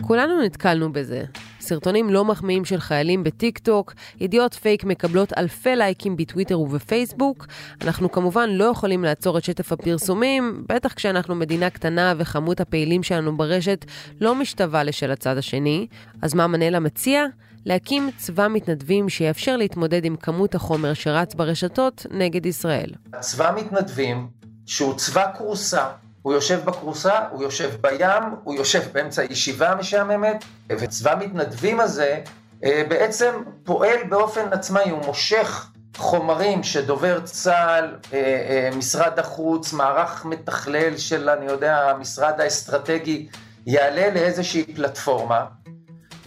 כולנו 0.03 0.43
נתקלנו 0.43 0.93
בזה. 0.93 1.25
סרטונים 1.63 2.11
לא 2.11 2.25
מחמיאים 2.25 2.65
של 2.65 2.81
חיילים 2.81 3.25
בטיק 3.25 3.59
טוק, 3.59 3.95
ידיעות 4.21 4.55
פייק 4.55 4.85
מקבלות 4.85 5.33
אלפי 5.39 5.77
לייקים 5.77 6.17
בטוויטר 6.17 6.61
ובפייסבוק. 6.61 7.47
אנחנו 7.85 8.13
כמובן 8.13 8.51
לא 8.51 8.65
יכולים 8.65 9.05
לעצור 9.05 9.39
את 9.39 9.45
שטף 9.45 9.73
הפרסומים, 9.73 10.65
בטח 10.69 10.93
כשאנחנו 10.93 11.35
מדינה 11.35 11.71
קטנה 11.71 12.15
וכמות 12.19 12.61
הפעילים 12.61 13.03
שלנו 13.03 13.37
ברשת 13.37 13.85
לא 14.21 14.35
משתווה 14.35 14.85
לשל 14.85 15.11
הצד 15.11 15.39
השני. 15.39 15.87
אז 16.23 16.35
מה 16.35 16.47
מנהל 16.47 16.75
המציע? 16.75 17.27
להקים 17.67 18.11
צבא 18.17 18.49
מתנדבים 18.49 19.09
שיאפשר 19.09 19.57
להתמודד 19.57 20.05
עם 20.05 20.17
כמות 20.17 20.55
החומר 20.55 20.95
שרץ 20.95 21.35
ברשתות 21.35 22.07
נגד 22.11 22.47
ישראל. 22.47 22.91
צבא 23.21 23.53
מתנדבים 23.57 24.29
שהוא 24.67 24.95
צבא 24.95 25.27
כורסה 25.39 25.87
הוא 26.23 26.33
יושב 26.33 26.65
בכרוסה, 26.65 27.19
הוא 27.31 27.43
יושב 27.43 27.71
בים, 27.81 28.23
הוא 28.45 28.55
יושב 28.55 28.83
באמצע 28.93 29.25
ישיבה 29.25 29.75
משעממת, 29.75 30.45
וצבא 30.69 31.15
מתנדבים 31.21 31.81
הזה 31.81 32.21
אה, 32.65 32.83
בעצם 32.89 33.35
פועל 33.65 34.03
באופן 34.09 34.53
עצמאי, 34.53 34.91
הוא 34.91 35.05
מושך 35.07 35.67
חומרים 35.97 36.63
שדובר 36.63 37.21
צה"ל, 37.21 37.97
אה, 38.13 38.19
אה, 38.19 38.77
משרד 38.77 39.19
החוץ, 39.19 39.73
מערך 39.73 40.25
מתכלל 40.25 40.97
של, 40.97 41.29
אני 41.29 41.47
יודע, 41.47 41.91
המשרד 41.91 42.41
האסטרטגי, 42.41 43.29
יעלה 43.67 44.15
לאיזושהי 44.15 44.65
פלטפורמה, 44.75 45.45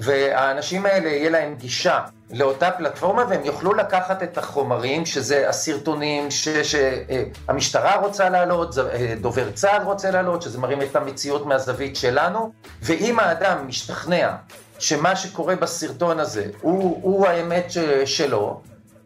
והאנשים 0.06 0.86
האלה 0.86 1.10
יהיה 1.10 1.30
להם 1.30 1.56
גישה 1.56 2.00
לאותה 2.30 2.72
פלטפורמה 2.72 3.26
והם 3.30 3.46
יוכלו 3.46 3.74
לקחת 3.74 4.24
את 4.24 4.38
החומרים, 4.38 5.06
שזה 5.06 5.50
הסרטונים 5.50 6.28
שהמשטרה 6.32 7.94
ש, 7.94 8.06
רוצה 8.06 8.30
להעלות, 8.30 8.78
אה, 8.78 9.14
דובר 9.22 9.52
צה"ל 9.52 9.84
רוצה 9.84 10.12
להעלות, 10.12 10.42
שזה 10.42 10.60
מראים 10.60 10.82
את 10.82 10.96
המציאות 10.96 11.46
מהזווית 11.46 11.96
שלנו, 11.96 12.52
ואם 12.82 13.20
האדם 13.20 13.68
משתכנע 13.68 14.36
שמה 14.80 15.16
שקורה 15.16 15.56
בסרטון 15.56 16.20
הזה 16.20 16.46
הוא, 16.62 17.00
הוא 17.02 17.28
האמת 17.28 17.72
שלו, 18.06 18.62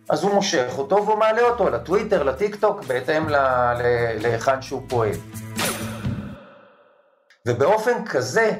אז 0.10 0.24
הוא 0.24 0.34
מושך 0.34 0.72
אותו 0.78 1.06
והוא 1.06 1.18
מעלה 1.18 1.42
אותו 1.42 1.70
לטוויטר, 1.70 2.24
לטיק 2.24 2.56
טוק, 2.56 2.84
בהתאם 2.84 3.26
להיכן 4.20 4.62
שהוא 4.62 4.82
פועל. 4.88 5.16
ובאופן 7.48 8.06
כזה, 8.06 8.52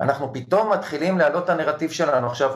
אנחנו 0.00 0.32
פתאום 0.32 0.72
מתחילים 0.72 1.18
להעלות 1.18 1.44
את 1.44 1.48
הנרטיב 1.48 1.90
שלנו. 1.90 2.26
עכשיו, 2.26 2.50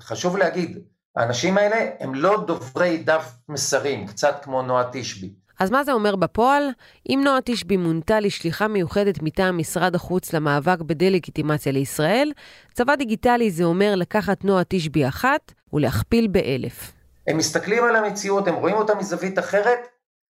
חשוב 0.00 0.36
להגיד, 0.36 0.78
האנשים 1.16 1.58
האלה 1.58 1.90
הם 2.00 2.14
לא 2.14 2.44
דוברי 2.46 2.96
דף 2.98 3.32
מסרים, 3.48 4.06
קצת 4.06 4.40
כמו 4.42 4.62
נועה 4.62 4.84
תשבי. 4.92 5.32
אז 5.60 5.70
מה 5.70 5.84
זה 5.84 5.92
אומר 5.92 6.16
בפועל? 6.16 6.70
אם 7.08 7.20
נועה 7.24 7.38
תשבי 7.44 7.76
מונתה 7.76 8.20
לשליחה 8.20 8.68
מיוחדת 8.68 9.22
מטעם 9.22 9.58
משרד 9.58 9.94
החוץ 9.94 10.32
למאבק 10.32 10.80
בדה-לגיטימציה 10.80 11.72
לישראל, 11.72 12.32
צבא 12.72 12.94
דיגיטלי 12.96 13.50
זה 13.50 13.64
אומר 13.64 13.94
לקחת 13.96 14.44
נועה 14.44 14.62
תשבי 14.68 15.08
אחת 15.08 15.52
ולהכפיל 15.72 16.26
באלף. 16.26 16.92
הם 17.26 17.36
מסתכלים 17.36 17.84
על 17.84 17.96
המציאות, 17.96 18.48
הם 18.48 18.54
רואים 18.54 18.76
אותה 18.76 18.94
מזווית 18.94 19.38
אחרת, 19.38 19.78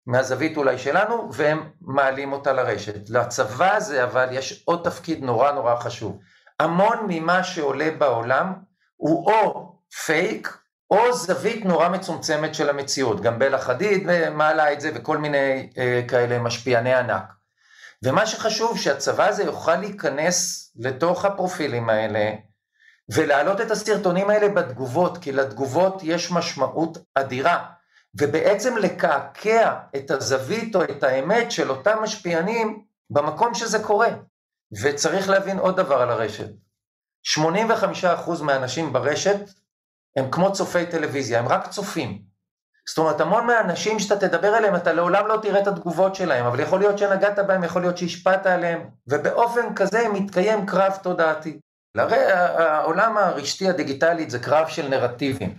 מהזווית 0.07 0.57
אולי 0.57 0.79
שלנו, 0.79 1.29
והם 1.33 1.71
מעלים 1.81 2.33
אותה 2.33 2.53
לרשת. 2.53 3.11
לצבא 3.11 3.75
הזה 3.77 4.05
אבל 4.05 4.29
יש 4.33 4.63
עוד 4.65 4.81
תפקיד 4.85 5.25
נורא 5.25 5.53
נורא 5.53 5.77
חשוב. 5.77 6.19
המון 6.61 6.99
ממה 7.09 7.45
שעולה 7.45 7.91
בעולם 7.99 8.53
הוא 8.97 9.33
או 9.33 9.73
פייק 10.05 10.59
או 10.91 11.13
זווית 11.13 11.65
נורא 11.65 11.89
מצומצמת 11.89 12.55
של 12.55 12.71
המציאות. 12.71 13.21
גם 13.21 13.39
בלה 13.39 13.59
חדיד 13.59 14.31
מעלה 14.31 14.73
את 14.73 14.81
זה 14.81 14.91
וכל 14.95 15.19
מיני 15.19 15.71
אה, 15.79 16.03
כאלה 16.09 16.39
משפיעני 16.39 16.95
ענק. 16.95 17.33
ומה 18.05 18.27
שחשוב 18.27 18.79
שהצבא 18.79 19.29
הזה 19.29 19.43
יוכל 19.43 19.77
להיכנס 19.77 20.71
לתוך 20.77 21.25
הפרופילים 21.25 21.91
האלה 21.91 22.31
ולהעלות 23.09 23.61
את 23.61 23.71
הסרטונים 23.71 24.31
האלה 24.31 24.49
בתגובות, 24.49 25.19
כי 25.19 25.33
לתגובות 25.33 26.01
יש 26.03 26.33
משמעות 26.33 26.99
אדירה. 27.15 27.65
ובעצם 28.21 28.77
לקעקע 28.77 29.75
את 29.97 30.11
הזווית 30.11 30.77
או 30.77 30.85
את 30.85 31.03
האמת 31.03 31.53
של 31.53 31.71
אותם 31.71 31.99
משפיענים 32.03 32.85
במקום 33.11 33.55
שזה 33.55 33.79
קורה. 33.79 34.09
וצריך 34.83 35.29
להבין 35.29 35.59
עוד 35.59 35.77
דבר 35.77 36.03
על 36.03 36.11
הרשת. 36.11 36.49
85% 37.39 38.43
מהאנשים 38.43 38.93
ברשת 38.93 39.41
הם 40.17 40.31
כמו 40.31 40.53
צופי 40.53 40.87
טלוויזיה, 40.87 41.39
הם 41.39 41.49
רק 41.49 41.69
צופים. 41.69 42.23
זאת 42.89 42.99
אומרת, 42.99 43.21
המון 43.21 43.47
מהאנשים 43.47 43.99
שאתה 43.99 44.29
תדבר 44.29 44.49
עליהם, 44.49 44.77
אתה 44.77 44.93
לעולם 44.93 45.27
לא 45.27 45.39
תראה 45.43 45.61
את 45.61 45.67
התגובות 45.67 46.15
שלהם, 46.15 46.47
אבל 46.47 46.61
יכול 46.61 46.79
להיות 46.79 46.99
שנגעת 46.99 47.39
בהם, 47.39 47.65
יכול 47.65 47.83
להיות 47.83 47.99
שהשפעת 47.99 48.47
עליהם, 48.47 48.89
ובאופן 49.07 49.75
כזה 49.75 50.09
מתקיים 50.09 50.67
קרב 50.67 50.99
תודעתי. 51.03 51.59
הרי 51.97 52.33
העולם 52.33 53.17
הרשתי 53.19 53.69
הדיגיטלי 53.69 54.31
זה 54.31 54.39
קרב 54.39 54.69
של 54.69 54.89
נרטיבים, 54.89 55.55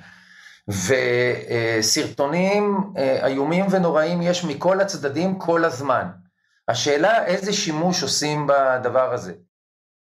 וסרטונים 0.68 2.78
אה, 2.98 3.28
איומים 3.28 3.66
ונוראים 3.70 4.22
יש 4.22 4.44
מכל 4.44 4.82
הצדדים 4.82 5.40
כל 5.40 5.66
הזמן. 5.66 6.08
השאלה 6.68 7.26
איזה 7.26 7.54
שימוש 7.54 8.04
עושים 8.04 8.48
בדבר 8.48 9.14
הזה. 9.14 9.34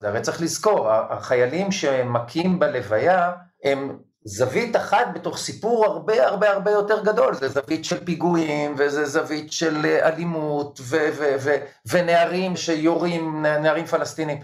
הרי 0.04 0.22
צריך 0.22 0.42
לזכור, 0.42 0.92
החיילים 0.92 1.72
שמכים 1.72 2.60
בלוויה 2.60 3.32
הם 3.64 3.98
זווית 4.24 4.76
אחת 4.76 5.08
בתוך 5.14 5.38
סיפור 5.38 5.86
הרבה 5.86 6.28
הרבה 6.28 6.52
הרבה 6.52 6.72
יותר 6.72 7.04
גדול, 7.04 7.34
זה 7.34 7.50
זווית 7.50 7.86
של 7.86 8.06
פיגועים, 8.06 8.76
וזה 8.78 9.06
זווית 9.06 9.52
של 9.52 9.86
אה, 9.86 10.08
אלימות, 10.08 10.80
ו- 10.84 11.10
ו- 11.18 11.36
ו- 11.40 11.58
ונערים 11.86 12.56
שיורים, 12.56 13.46
נערים 13.46 13.86
פלסטינים. 13.86 14.38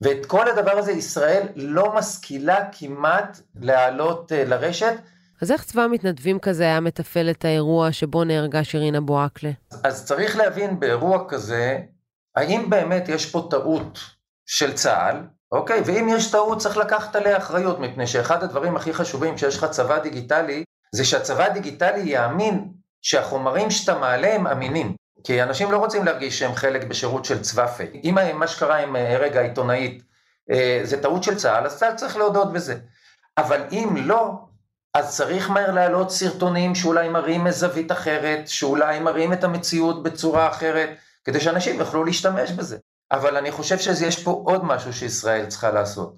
ואת 0.00 0.26
כל 0.26 0.48
הדבר 0.48 0.78
הזה 0.78 0.92
ישראל 0.92 1.46
לא 1.56 1.94
משכילה 1.94 2.64
כמעט 2.78 3.40
להעלות 3.60 4.32
אה, 4.32 4.44
לרשת. 4.44 4.94
אז 5.42 5.52
איך 5.52 5.64
צבא 5.64 5.82
המתנדבים 5.82 6.38
כזה 6.38 6.62
היה 6.62 6.80
מתפעל 6.80 7.30
את 7.30 7.44
האירוע 7.44 7.92
שבו 7.92 8.24
נהרגה 8.24 8.64
שירין 8.64 8.94
אבו 8.94 9.20
עקלה? 9.20 9.50
אז 9.84 10.06
צריך 10.06 10.36
להבין 10.36 10.80
באירוע 10.80 11.24
כזה, 11.28 11.78
האם 12.36 12.70
באמת 12.70 13.08
יש 13.08 13.26
פה 13.30 13.48
טעות 13.50 13.98
של 14.46 14.72
צה"ל, 14.72 15.16
אוקיי? 15.52 15.82
ואם 15.86 16.08
יש 16.08 16.30
טעות 16.30 16.58
צריך 16.58 16.76
לקחת 16.76 17.16
עליה 17.16 17.36
אחריות, 17.36 17.78
מפני 17.78 18.06
שאחד 18.06 18.42
הדברים 18.42 18.76
הכי 18.76 18.92
חשובים 18.92 19.38
שיש 19.38 19.56
לך 19.56 19.64
צבא 19.64 19.98
דיגיטלי, 19.98 20.64
זה 20.94 21.04
שהצבא 21.04 21.44
הדיגיטלי 21.44 22.00
יאמין 22.00 22.72
שהחומרים 23.02 23.70
שאתה 23.70 23.98
מעלה 23.98 24.34
הם 24.34 24.46
אמינים. 24.46 24.94
כי 25.24 25.42
אנשים 25.42 25.72
לא 25.72 25.76
רוצים 25.76 26.04
להרגיש 26.04 26.38
שהם 26.38 26.54
חלק 26.54 26.84
בשירות 26.84 27.24
של 27.24 27.42
צבא 27.42 27.66
פייק. 27.66 27.90
אם 28.04 28.14
מה 28.34 28.46
שקרה 28.46 28.76
עם 28.76 28.96
הרג 28.96 29.36
אה, 29.36 29.40
העיתונאית 29.40 30.02
אה, 30.50 30.80
זה 30.82 31.02
טעות 31.02 31.22
של 31.22 31.34
צה"ל, 31.34 31.66
אז 31.66 31.78
צה"ל 31.78 31.94
צריך 31.94 32.16
להודות 32.16 32.52
בזה. 32.52 32.78
אבל 33.38 33.60
אם 33.72 33.94
לא, 33.96 34.49
אז 34.94 35.16
צריך 35.16 35.50
מהר 35.50 35.70
להעלות 35.70 36.10
סרטונים 36.10 36.74
שאולי 36.74 37.08
מראים 37.08 37.44
מזווית 37.44 37.92
אחרת, 37.92 38.48
שאולי 38.48 39.00
מראים 39.00 39.32
את 39.32 39.44
המציאות 39.44 40.02
בצורה 40.02 40.48
אחרת, 40.48 40.90
כדי 41.24 41.40
שאנשים 41.40 41.78
יוכלו 41.78 42.04
להשתמש 42.04 42.50
בזה. 42.50 42.78
אבל 43.12 43.36
אני 43.36 43.50
חושב 43.50 43.78
שיש 43.78 44.24
פה 44.24 44.42
עוד 44.46 44.64
משהו 44.64 44.92
שישראל 44.92 45.46
צריכה 45.46 45.70
לעשות. 45.70 46.16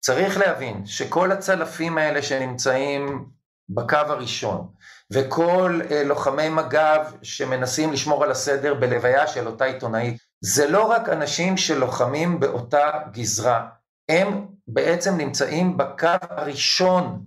צריך 0.00 0.38
להבין 0.38 0.86
שכל 0.86 1.32
הצלפים 1.32 1.98
האלה 1.98 2.22
שנמצאים 2.22 3.24
בקו 3.68 3.96
הראשון, 3.96 4.68
וכל 5.12 5.80
אה, 5.90 6.04
לוחמי 6.04 6.48
מג"ב 6.48 7.04
שמנסים 7.22 7.92
לשמור 7.92 8.24
על 8.24 8.30
הסדר 8.30 8.74
בלוויה 8.74 9.26
של 9.26 9.46
אותה 9.46 9.64
עיתונאית, 9.64 10.16
זה 10.40 10.70
לא 10.70 10.84
רק 10.84 11.08
אנשים 11.08 11.56
שלוחמים 11.56 12.40
באותה 12.40 12.90
גזרה, 13.12 13.68
הם 14.08 14.46
בעצם 14.68 15.16
נמצאים 15.16 15.76
בקו 15.76 16.08
הראשון, 16.30 17.24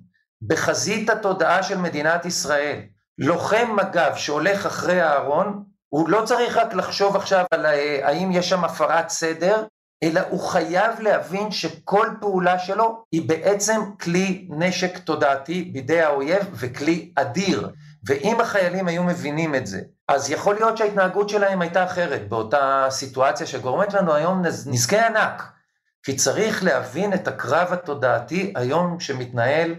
בחזית 0.48 1.10
התודעה 1.10 1.64
של 1.64 1.78
מדינת 1.78 2.26
ישראל. 2.26 2.80
לוחם 3.18 3.76
מג"ב 3.76 4.16
שהולך 4.16 4.66
אחרי 4.66 5.02
הארון, 5.02 5.64
הוא 5.90 6.10
לא 6.10 6.22
צריך 6.26 6.58
רק 6.58 6.74
לחשוב 6.74 7.16
עכשיו 7.16 7.46
על 7.52 7.66
אה, 7.66 8.00
האם 8.04 8.32
יש 8.32 8.50
שם 8.50 8.64
הפרת 8.64 9.10
סדר, 9.10 9.66
אלא 10.04 10.22
הוא 10.30 10.40
חייב 10.40 11.00
להבין 11.00 11.52
שכל 11.52 12.08
פעולה 12.20 12.60
שלו 12.60 13.04
היא 13.12 13.30
בעצם 13.30 13.82
כלי 14.02 14.48
נשק 14.50 14.98
תודעתי 14.98 15.64
בידי 15.74 16.02
האויב 16.02 16.48
וכלי 16.54 17.12
אדיר. 17.16 17.70
ואם 18.06 18.42
החיילים 18.42 18.88
היו 18.88 19.04
מבינים 19.04 19.56
את 19.56 19.68
זה, 19.68 19.82
אז 20.08 20.32
יכול 20.32 20.56
להיות 20.56 20.78
שההתנהגות 20.78 21.30
שלהם 21.30 21.62
הייתה 21.62 21.84
אחרת 21.84 22.30
באותה 22.30 22.88
סיטואציה 22.90 23.48
שגורמת 23.48 23.94
לנו 23.94 24.14
היום 24.14 24.42
נזקי 24.66 24.98
ענק. 24.98 25.44
כי 26.04 26.16
צריך 26.16 26.64
להבין 26.64 27.14
את 27.14 27.28
הקרב 27.28 27.74
התודעתי 27.74 28.54
היום 28.56 29.00
שמתנהל 29.00 29.76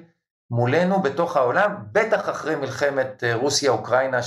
מולנו 0.50 1.02
בתוך 1.02 1.36
העולם, 1.36 1.74
בטח 1.92 2.28
אחרי 2.28 2.56
מלחמת 2.56 3.24
אה, 3.24 3.34
רוסיה-אוקראינה 3.34 4.18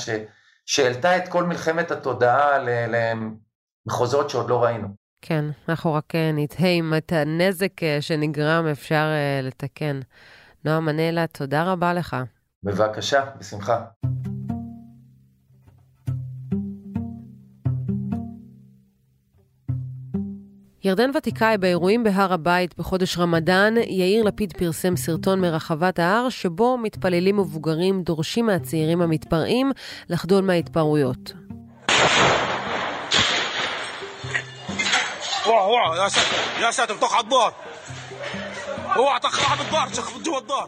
שהעלתה 0.66 1.18
את 1.18 1.28
כל 1.28 1.44
מלחמת 1.44 1.92
התודעה 1.92 2.58
למחוזות 3.86 4.30
שעוד 4.30 4.50
לא 4.50 4.64
ראינו. 4.64 4.88
כן, 5.22 5.46
אנחנו 5.70 5.94
רק 5.94 6.16
אה, 6.16 6.32
נתהה 6.34 6.70
אם 6.70 6.94
את 6.98 7.12
הנזק 7.12 7.84
אה, 7.84 7.98
שנגרם 8.02 8.68
אפשר 8.72 9.06
לתקן. 9.44 10.00
נועה 10.66 10.80
מנלה, 10.80 11.28
תודה 11.28 11.64
רבה 11.64 11.94
לך. 11.94 12.16
בבקשה, 12.64 13.26
בשמחה. 13.40 13.86
ירדן 20.88 21.12
ותיקאי 21.16 21.58
באירועים 21.58 22.04
בהר 22.04 22.34
הבית 22.34 22.78
בחודש 22.78 23.18
רמדאן, 23.18 23.74
יאיר 23.78 24.24
לפיד 24.24 24.54
פרסם 24.58 24.96
סרטון 24.96 25.42
מרחבת 25.42 26.00
ההר 26.00 26.30
שבו 26.30 26.78
מתפללים 26.78 27.38
מבוגרים 27.38 28.04
דורשים 28.04 28.46
מהצעירים 28.46 29.02
המתפרעים 29.02 29.72
לחדול 30.10 30.44
מההתפרעויות. 30.44 31.34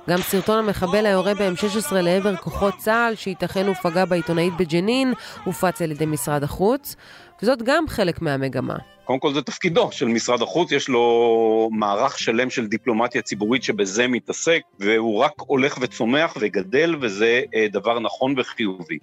גם 0.09 0.21
סרטון 0.21 0.59
המחבל 0.59 1.05
היורה 1.05 1.33
ב-M16 1.33 1.93
לעבר 1.93 2.35
כוחות 2.35 2.73
צה"ל, 2.77 3.15
שייתכן 3.15 3.69
ופגע 3.69 4.05
בעיתונאית 4.05 4.53
בג'נין, 4.57 5.13
הופץ 5.43 5.81
על 5.81 5.91
ידי 5.91 6.05
משרד 6.05 6.43
החוץ, 6.43 6.95
וזאת 7.41 7.61
גם 7.63 7.87
חלק 7.87 8.21
מהמגמה. 8.21 8.75
קודם 9.09 9.19
כל 9.19 9.33
זה 9.33 9.41
תפקידו 9.41 9.91
של 9.91 10.07
משרד 10.07 10.41
החוץ, 10.41 10.71
יש 10.71 10.89
לו 10.89 11.69
מערך 11.71 12.19
שלם 12.19 12.49
של 12.49 12.67
דיפלומטיה 12.67 13.21
ציבורית 13.21 13.63
שבזה 13.63 14.07
מתעסק, 14.07 14.61
והוא 14.79 15.17
רק 15.17 15.31
הולך 15.37 15.77
וצומח 15.81 16.37
וגדל, 16.39 16.95
וזה 17.01 17.41
אה, 17.55 17.67
דבר 17.71 17.99
נכון 17.99 18.39
וחיובי. 18.39 18.97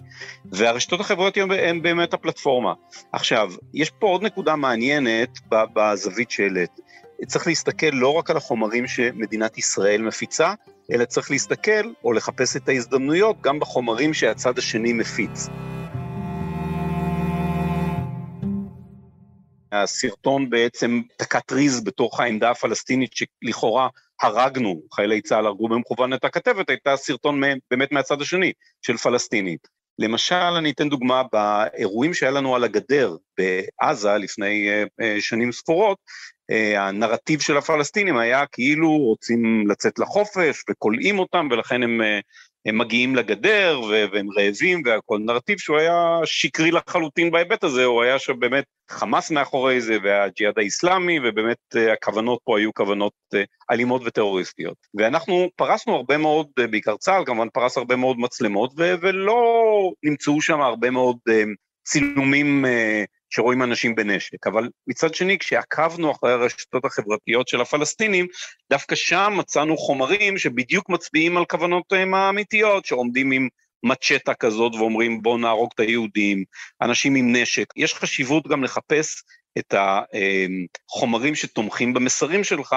והרשתות 0.53 1.01
החברתיות 1.01 1.51
הן 1.59 1.83
באמת 1.83 2.14
הפלטפורמה. 2.14 2.73
עכשיו, 3.12 3.53
יש 3.75 3.90
פה 3.90 4.07
עוד 4.07 4.23
נקודה 4.23 4.57
מעניינת 4.57 5.38
בזווית 5.51 6.31
שהעלית. 6.31 6.81
צריך 7.27 7.47
להסתכל 7.47 7.90
לא 7.92 8.12
רק 8.12 8.31
על 8.31 8.37
החומרים 8.37 8.87
שמדינת 8.87 9.59
ישראל 9.59 10.03
מפיצה, 10.03 10.55
אלא 10.92 11.05
צריך 11.05 11.31
להסתכל 11.31 11.92
או 12.05 12.12
לחפש 12.12 12.57
את 12.57 12.69
ההזדמנויות 12.69 13.40
גם 13.40 13.61
בחומרים 13.61 14.14
שהצד 14.14 14.59
השני 14.59 14.92
מפיץ. 14.92 15.49
הסרטון 19.72 20.50
בעצם 20.50 21.00
תקע 21.16 21.40
טריז 21.40 21.85
בתוך 21.85 22.20
העמדה 22.20 22.50
הפלסטינית 22.50 23.11
שלכאורה 23.12 23.88
הרגנו, 24.22 24.83
חיילי 24.94 25.20
צה"ל 25.20 25.46
הרגו 25.46 25.68
במכוון 25.68 26.12
את 26.12 26.24
הכתבת, 26.24 26.70
הייתה 26.70 26.96
סרטון 26.96 27.40
באמת 27.70 27.92
מהצד 27.92 28.20
השני, 28.20 28.52
של 28.83 28.96
פלסטינים. 28.96 29.57
למשל, 29.98 30.35
אני 30.35 30.70
אתן 30.70 30.88
דוגמה, 30.88 31.22
באירועים 31.33 32.14
שהיה 32.14 32.33
לנו 32.33 32.57
על 32.57 32.64
הגדר 32.64 33.16
בעזה 33.38 34.12
לפני 34.12 34.68
uh, 34.83 35.05
שנים 35.20 35.52
ספורות, 35.52 35.98
uh, 36.52 36.79
הנרטיב 36.79 37.40
של 37.40 37.57
הפלסטינים 37.57 38.16
היה 38.16 38.46
כאילו 38.52 38.90
רוצים 38.90 39.64
לצאת 39.68 39.98
לחופש 39.98 40.62
וכולאים 40.70 41.18
אותם 41.18 41.48
ולכן 41.50 41.83
הם 41.83 42.00
הם 42.66 42.79
מגיעים 42.79 43.16
לגדר 43.16 43.81
והם 43.90 44.26
רעבים 44.38 44.83
והכל 44.85 45.18
נרטיב 45.18 45.59
שהוא 45.59 45.79
היה 45.79 46.20
שקרי 46.24 46.70
לחלוטין 46.70 47.31
בהיבט 47.31 47.64
הזה, 47.64 47.85
הוא 47.85 48.02
היה 48.02 48.18
שבאמת 48.18 48.64
חמאס 48.90 49.31
מאחורי 49.31 49.81
זה 49.81 49.96
והג'יהאד 50.02 50.59
האיסלאמי 50.59 51.18
ובאמת 51.24 51.57
אה, 51.76 51.92
הכוונות 51.92 52.38
פה 52.44 52.59
היו 52.59 52.74
כוונות 52.74 53.12
אה, 53.35 53.42
אלימות 53.70 54.02
וטרוריסטיות. 54.05 54.76
ואנחנו 54.94 55.48
פרסנו 55.57 55.94
הרבה 55.94 56.16
מאוד, 56.16 56.46
אה, 56.59 56.66
בעיקר 56.66 56.96
צה"ל 56.96 57.24
כמובן 57.26 57.48
פרס 57.48 57.76
הרבה 57.76 57.96
מאוד 57.96 58.18
מצלמות 58.18 58.72
ולא 58.76 59.42
נמצאו 60.02 60.40
שם 60.42 60.61
הרבה 60.61 60.90
מאוד 60.90 61.16
צילומים 61.85 62.64
שרואים 63.31 63.62
אנשים 63.62 63.95
בנשק. 63.95 64.47
אבל 64.47 64.69
מצד 64.87 65.15
שני, 65.15 65.39
כשעקבנו 65.39 66.12
אחרי 66.12 66.33
הרשתות 66.33 66.85
החברתיות 66.85 67.49
של 67.49 67.61
הפלסטינים, 67.61 68.27
דווקא 68.71 68.95
שם 68.95 69.35
מצאנו 69.37 69.77
חומרים 69.77 70.39
שבדיוק 70.39 70.89
מצביעים 70.89 71.37
על 71.37 71.45
כוונותיהם 71.45 72.15
האמיתיות, 72.15 72.85
שעומדים 72.85 73.33
עם 73.33 73.49
מצ'טה 73.83 74.35
כזאת 74.35 74.75
ואומרים 74.75 75.23
בואו 75.23 75.39
נהרוג 75.39 75.71
את 75.75 75.81
היהודים, 75.81 76.45
אנשים 76.83 77.15
עם 77.15 77.37
נשק. 77.37 77.67
יש 77.77 77.95
חשיבות 77.95 78.49
גם 78.49 78.65
לחפש 78.65 79.23
את 79.59 79.75
החומרים 80.89 81.35
שתומכים 81.35 81.95
במסרים 81.95 82.45
שלך, 82.45 82.77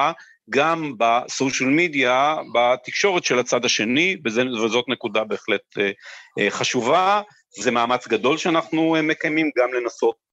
גם 0.50 0.94
בסושיאל 0.98 1.70
מדיה, 1.70 2.36
בתקשורת 2.54 3.24
של 3.24 3.40
הצד 3.40 3.66
השני, 3.66 4.18
וזאת 4.26 4.86
נקודה 4.88 5.24
בהחלט 5.24 5.62
אה, 5.80 5.92
אה, 6.40 6.52
חשובה. 6.52 7.22
זה 7.62 7.72
מאמץ 7.72 8.08
גדול 8.08 8.38
שאנחנו 8.38 8.96
אה, 8.96 9.02
מקיימים 9.02 9.50
גם 9.58 9.74
לנסות 9.74 10.29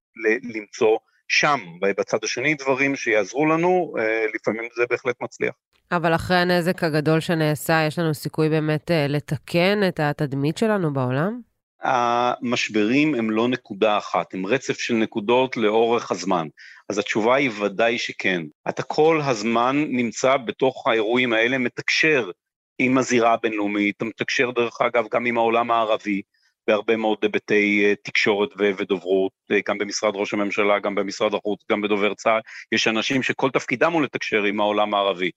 למצוא 0.55 0.97
שם, 1.29 1.61
בצד 1.99 2.19
השני, 2.25 2.55
דברים 2.55 2.97
שיעזרו 2.97 3.47
לנו, 3.47 3.95
לפעמים 4.35 4.69
זה 4.77 4.85
בהחלט 4.91 5.15
מצליח. 5.23 5.55
אבל 5.93 6.15
אחרי 6.15 6.37
הנזק 6.37 6.85
הגדול 6.85 7.21
שנעשה, 7.21 7.85
יש 7.87 7.99
לנו 7.99 8.15
סיכוי 8.15 8.49
באמת 8.49 8.91
לתקן 9.09 9.89
את 9.89 10.01
התדמית 10.01 10.59
שלנו 10.59 10.93
בעולם? 10.93 11.41
המשברים 11.83 13.15
הם 13.15 13.31
לא 13.31 13.49
נקודה 13.49 13.99
אחת, 13.99 14.35
הם 14.35 14.47
רצף 14.47 14.79
של 14.79 14.95
נקודות 14.95 15.57
לאורך 15.57 16.11
הזמן. 16.11 16.47
אז 16.89 16.99
התשובה 16.99 17.35
היא 17.35 17.51
ודאי 17.61 17.99
שכן. 17.99 18.43
אתה 18.69 18.83
כל 18.83 19.21
הזמן 19.25 19.85
נמצא 19.89 20.37
בתוך 20.37 20.87
האירועים 20.87 21.33
האלה, 21.33 21.59
מתקשר 21.59 22.31
עם 22.79 22.99
הזירה 22.99 23.33
הבינלאומית, 23.33 23.97
אתה 23.97 24.05
מתקשר 24.05 24.51
דרך 24.51 24.81
אגב 24.81 25.05
גם 25.13 25.27
עם 25.27 25.39
העולם 25.39 25.71
הערבי, 25.71 26.23
בהרבה 26.67 26.97
מאוד 26.97 27.19
היבטי 27.23 27.93
uh, 27.93 27.97
תקשורת 28.03 28.49
ודוברות, 28.59 29.33
uh, 29.53 29.57
גם 29.69 29.79
במשרד 29.79 30.17
ראש 30.17 30.35
הממשלה, 30.35 30.79
גם 30.79 30.95
במשרד 30.95 31.35
החוץ, 31.35 31.61
גם 31.73 31.81
בדובר 31.81 32.15
צה"ל, 32.15 32.41
יש 32.73 32.89
אנשים 32.89 33.23
שכל 33.23 33.51
תפקידם 33.51 33.93
הוא 33.93 34.03
לתקשר 34.03 34.43
עם 34.43 34.61
העולם 34.61 34.95
הערבי. 34.95 35.31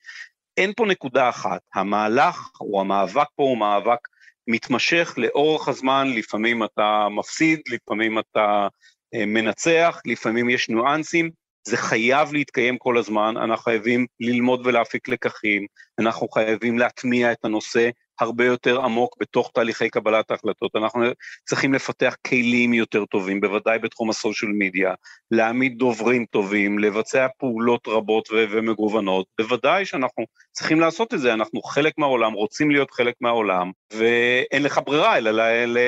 אין 0.57 0.73
פה 0.77 0.85
נקודה 0.85 1.29
אחת, 1.29 1.61
המהלך 1.75 2.49
או 2.61 2.81
המאבק 2.81 3.27
פה 3.35 3.43
הוא 3.43 3.57
מאבק 3.57 3.99
מתמשך 4.47 5.13
לאורך 5.17 5.67
הזמן, 5.67 6.07
לפעמים 6.15 6.63
אתה 6.63 7.07
מפסיד, 7.11 7.59
לפעמים 7.69 8.19
אתה 8.19 8.67
uh, 9.15 9.25
מנצח, 9.25 10.01
לפעמים 10.05 10.49
יש 10.49 10.69
ניואנסים, 10.69 11.29
זה 11.67 11.77
חייב 11.77 12.33
להתקיים 12.33 12.77
כל 12.77 12.97
הזמן, 12.97 13.37
אנחנו 13.37 13.63
חייבים 13.63 14.05
ללמוד 14.19 14.67
ולהפיק 14.67 15.07
לקחים, 15.07 15.65
אנחנו 15.99 16.27
חייבים 16.27 16.79
להטמיע 16.79 17.31
את 17.31 17.45
הנושא 17.45 17.89
הרבה 18.19 18.45
יותר 18.45 18.81
עמוק 18.81 19.15
בתוך 19.19 19.51
תהליכי 19.53 19.89
קבלת 19.89 20.31
ההחלטות. 20.31 20.71
אנחנו 20.75 21.01
צריכים 21.45 21.73
לפתח 21.73 22.15
כלים 22.27 22.73
יותר 22.73 23.05
טובים, 23.05 23.41
בוודאי 23.41 23.79
בתחום 23.79 24.09
הסושיאל 24.09 24.51
מדיה, 24.57 24.93
להעמיד 25.31 25.77
דוברים 25.77 26.25
טובים, 26.25 26.79
לבצע 26.79 27.27
פעולות 27.37 27.87
רבות 27.87 28.29
ו- 28.31 28.45
ומגוונות. 28.51 29.25
בוודאי 29.41 29.85
שאנחנו 29.85 30.23
צריכים 30.51 30.79
לעשות 30.79 31.13
את 31.13 31.19
זה, 31.19 31.33
אנחנו 31.33 31.61
חלק 31.61 31.93
מהעולם, 31.97 32.33
רוצים 32.33 32.71
להיות 32.71 32.91
חלק 32.91 33.13
מהעולם, 33.21 33.71
ואין 33.93 34.63
לך 34.63 34.79
ברירה 34.85 35.17
אלא 35.17 35.43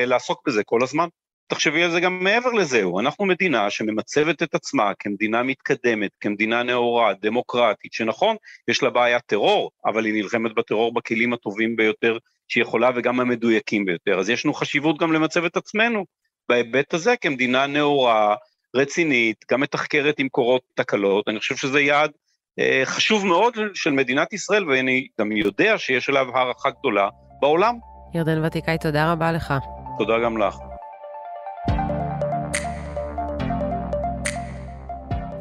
לעסוק 0.06 0.42
בזה 0.48 0.64
כל 0.64 0.84
הזמן. 0.84 1.08
תחשבי 1.52 1.84
על 1.84 1.92
זה 1.92 2.00
גם 2.00 2.24
מעבר 2.24 2.52
לזהו, 2.52 3.00
אנחנו 3.00 3.26
מדינה 3.26 3.70
שממצבת 3.70 4.44
את 4.44 4.56
עצמה 4.56 4.92
כמדינה 5.00 5.44
מתקדמת, 5.44 6.12
כמדינה 6.20 6.64
נאורה, 6.64 7.14
דמוקרטית, 7.22 7.94
שנכון, 7.94 8.36
יש 8.68 8.84
לה 8.84 8.90
בעיית 8.90 9.24
טרור, 9.26 9.72
אבל 9.86 10.06
היא 10.06 10.14
נלחמת 10.14 10.56
בטרור 10.56 10.94
בכלים 10.94 11.34
הטובים 11.34 11.76
ביותר 11.76 12.18
שהיא 12.48 12.62
יכולה 12.62 12.90
וגם 12.96 13.20
המדויקים 13.20 13.86
ביותר, 13.86 14.20
אז 14.20 14.30
יש 14.30 14.46
לנו 14.46 14.54
חשיבות 14.54 15.00
גם 15.00 15.14
למצב 15.14 15.46
את 15.46 15.58
עצמנו 15.58 16.06
בהיבט 16.50 16.94
הזה 16.94 17.16
כמדינה 17.22 17.68
נאורה, 17.68 18.36
רצינית, 18.76 19.46
גם 19.52 19.62
מתחקרת 19.62 20.20
אם 20.20 20.28
קורות 20.32 20.62
תקלות, 20.76 21.28
אני 21.28 21.40
חושב 21.40 21.56
שזה 21.56 21.82
יעד 21.82 22.12
אה, 22.60 22.82
חשוב 22.86 23.26
מאוד 23.26 23.54
של 23.74 23.92
מדינת 23.92 24.34
ישראל, 24.34 24.70
ואני 24.70 25.08
גם 25.20 25.32
יודע 25.32 25.78
שיש 25.78 26.10
אליו 26.10 26.38
הערכה 26.38 26.70
גדולה 26.70 27.10
בעולם. 27.42 27.76
ירדן 28.14 28.46
ותיקאי, 28.46 28.78
תודה 28.78 29.12
רבה 29.12 29.32
לך. 29.32 29.54
תודה 29.98 30.20
גם 30.20 30.38
לך. 30.38 30.71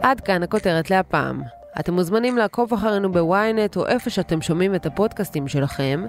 עד 0.03 0.21
כאן 0.21 0.43
הכותרת 0.43 0.91
להפעם. 0.91 1.43
אתם 1.81 1.95
מוזמנים 1.95 2.37
לעקוב 2.37 2.73
אחרינו 2.73 3.13
ב 3.13 3.26
Ynet 3.26 3.77
או 3.77 3.87
איפה 3.87 4.11
שאתם 4.11 4.43
שומעים 4.43 4.75
את 4.75 4.87
הפודקאסטים 4.87 5.49
שלכם. 5.49 6.05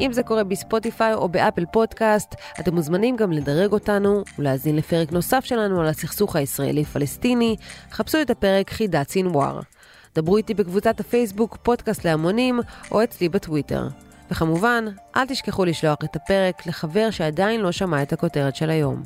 אם 0.00 0.12
זה 0.12 0.22
קורה 0.22 0.44
בספוטיפיי 0.44 1.14
או 1.14 1.28
ב 1.28 1.34
Apple 1.34 1.64
Podcast, 1.72 2.34
אתם 2.60 2.74
מוזמנים 2.74 3.16
גם 3.16 3.32
לדרג 3.32 3.72
אותנו 3.72 4.22
ולהאזין 4.38 4.76
לפרק 4.76 5.12
נוסף 5.12 5.44
שלנו 5.44 5.80
על 5.80 5.86
הסכסוך 5.86 6.36
הישראלי-פלסטיני. 6.36 7.56
חפשו 7.90 8.22
את 8.22 8.30
הפרק 8.30 8.70
חידת 8.70 9.08
סינואר. 9.08 9.60
דברו 10.14 10.36
איתי 10.36 10.54
בקבוצת 10.54 11.00
הפייסבוק 11.00 11.56
פודקאסט 11.62 12.04
להמונים 12.04 12.60
או 12.90 13.04
אצלי 13.04 13.28
בטוויטר. 13.28 13.88
וכמובן, 14.32 14.84
אל 15.16 15.26
תשכחו 15.26 15.64
לשלוח 15.64 15.96
את 16.04 16.16
הפרק 16.16 16.66
לחבר 16.66 17.10
שעדיין 17.10 17.60
לא 17.60 17.72
שמע 17.72 18.02
את 18.02 18.12
הכותרת 18.12 18.56
של 18.56 18.70
היום. 18.70 19.02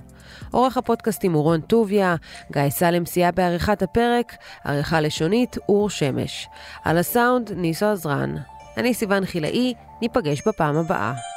עורך 0.51 0.77
הפודקאסטים 0.77 1.33
הוא 1.33 1.43
רון 1.43 1.61
טוביה, 1.61 2.17
גיא 2.53 2.71
סלם 2.71 3.07
סייע 3.07 3.31
בעריכת 3.31 3.83
הפרק, 3.83 4.37
עריכה 4.65 5.01
לשונית 5.01 5.57
אור 5.69 5.91
שמש. 5.91 6.49
על 6.85 6.99
הסאונד 6.99 7.53
ניסו 7.53 7.87
עזרן. 7.87 8.35
אני 8.77 8.95
סיוון 8.95 9.27
חילאי, 9.27 9.75
ניפגש 10.03 10.43
בפעם 10.47 10.77
הבאה. 10.77 11.36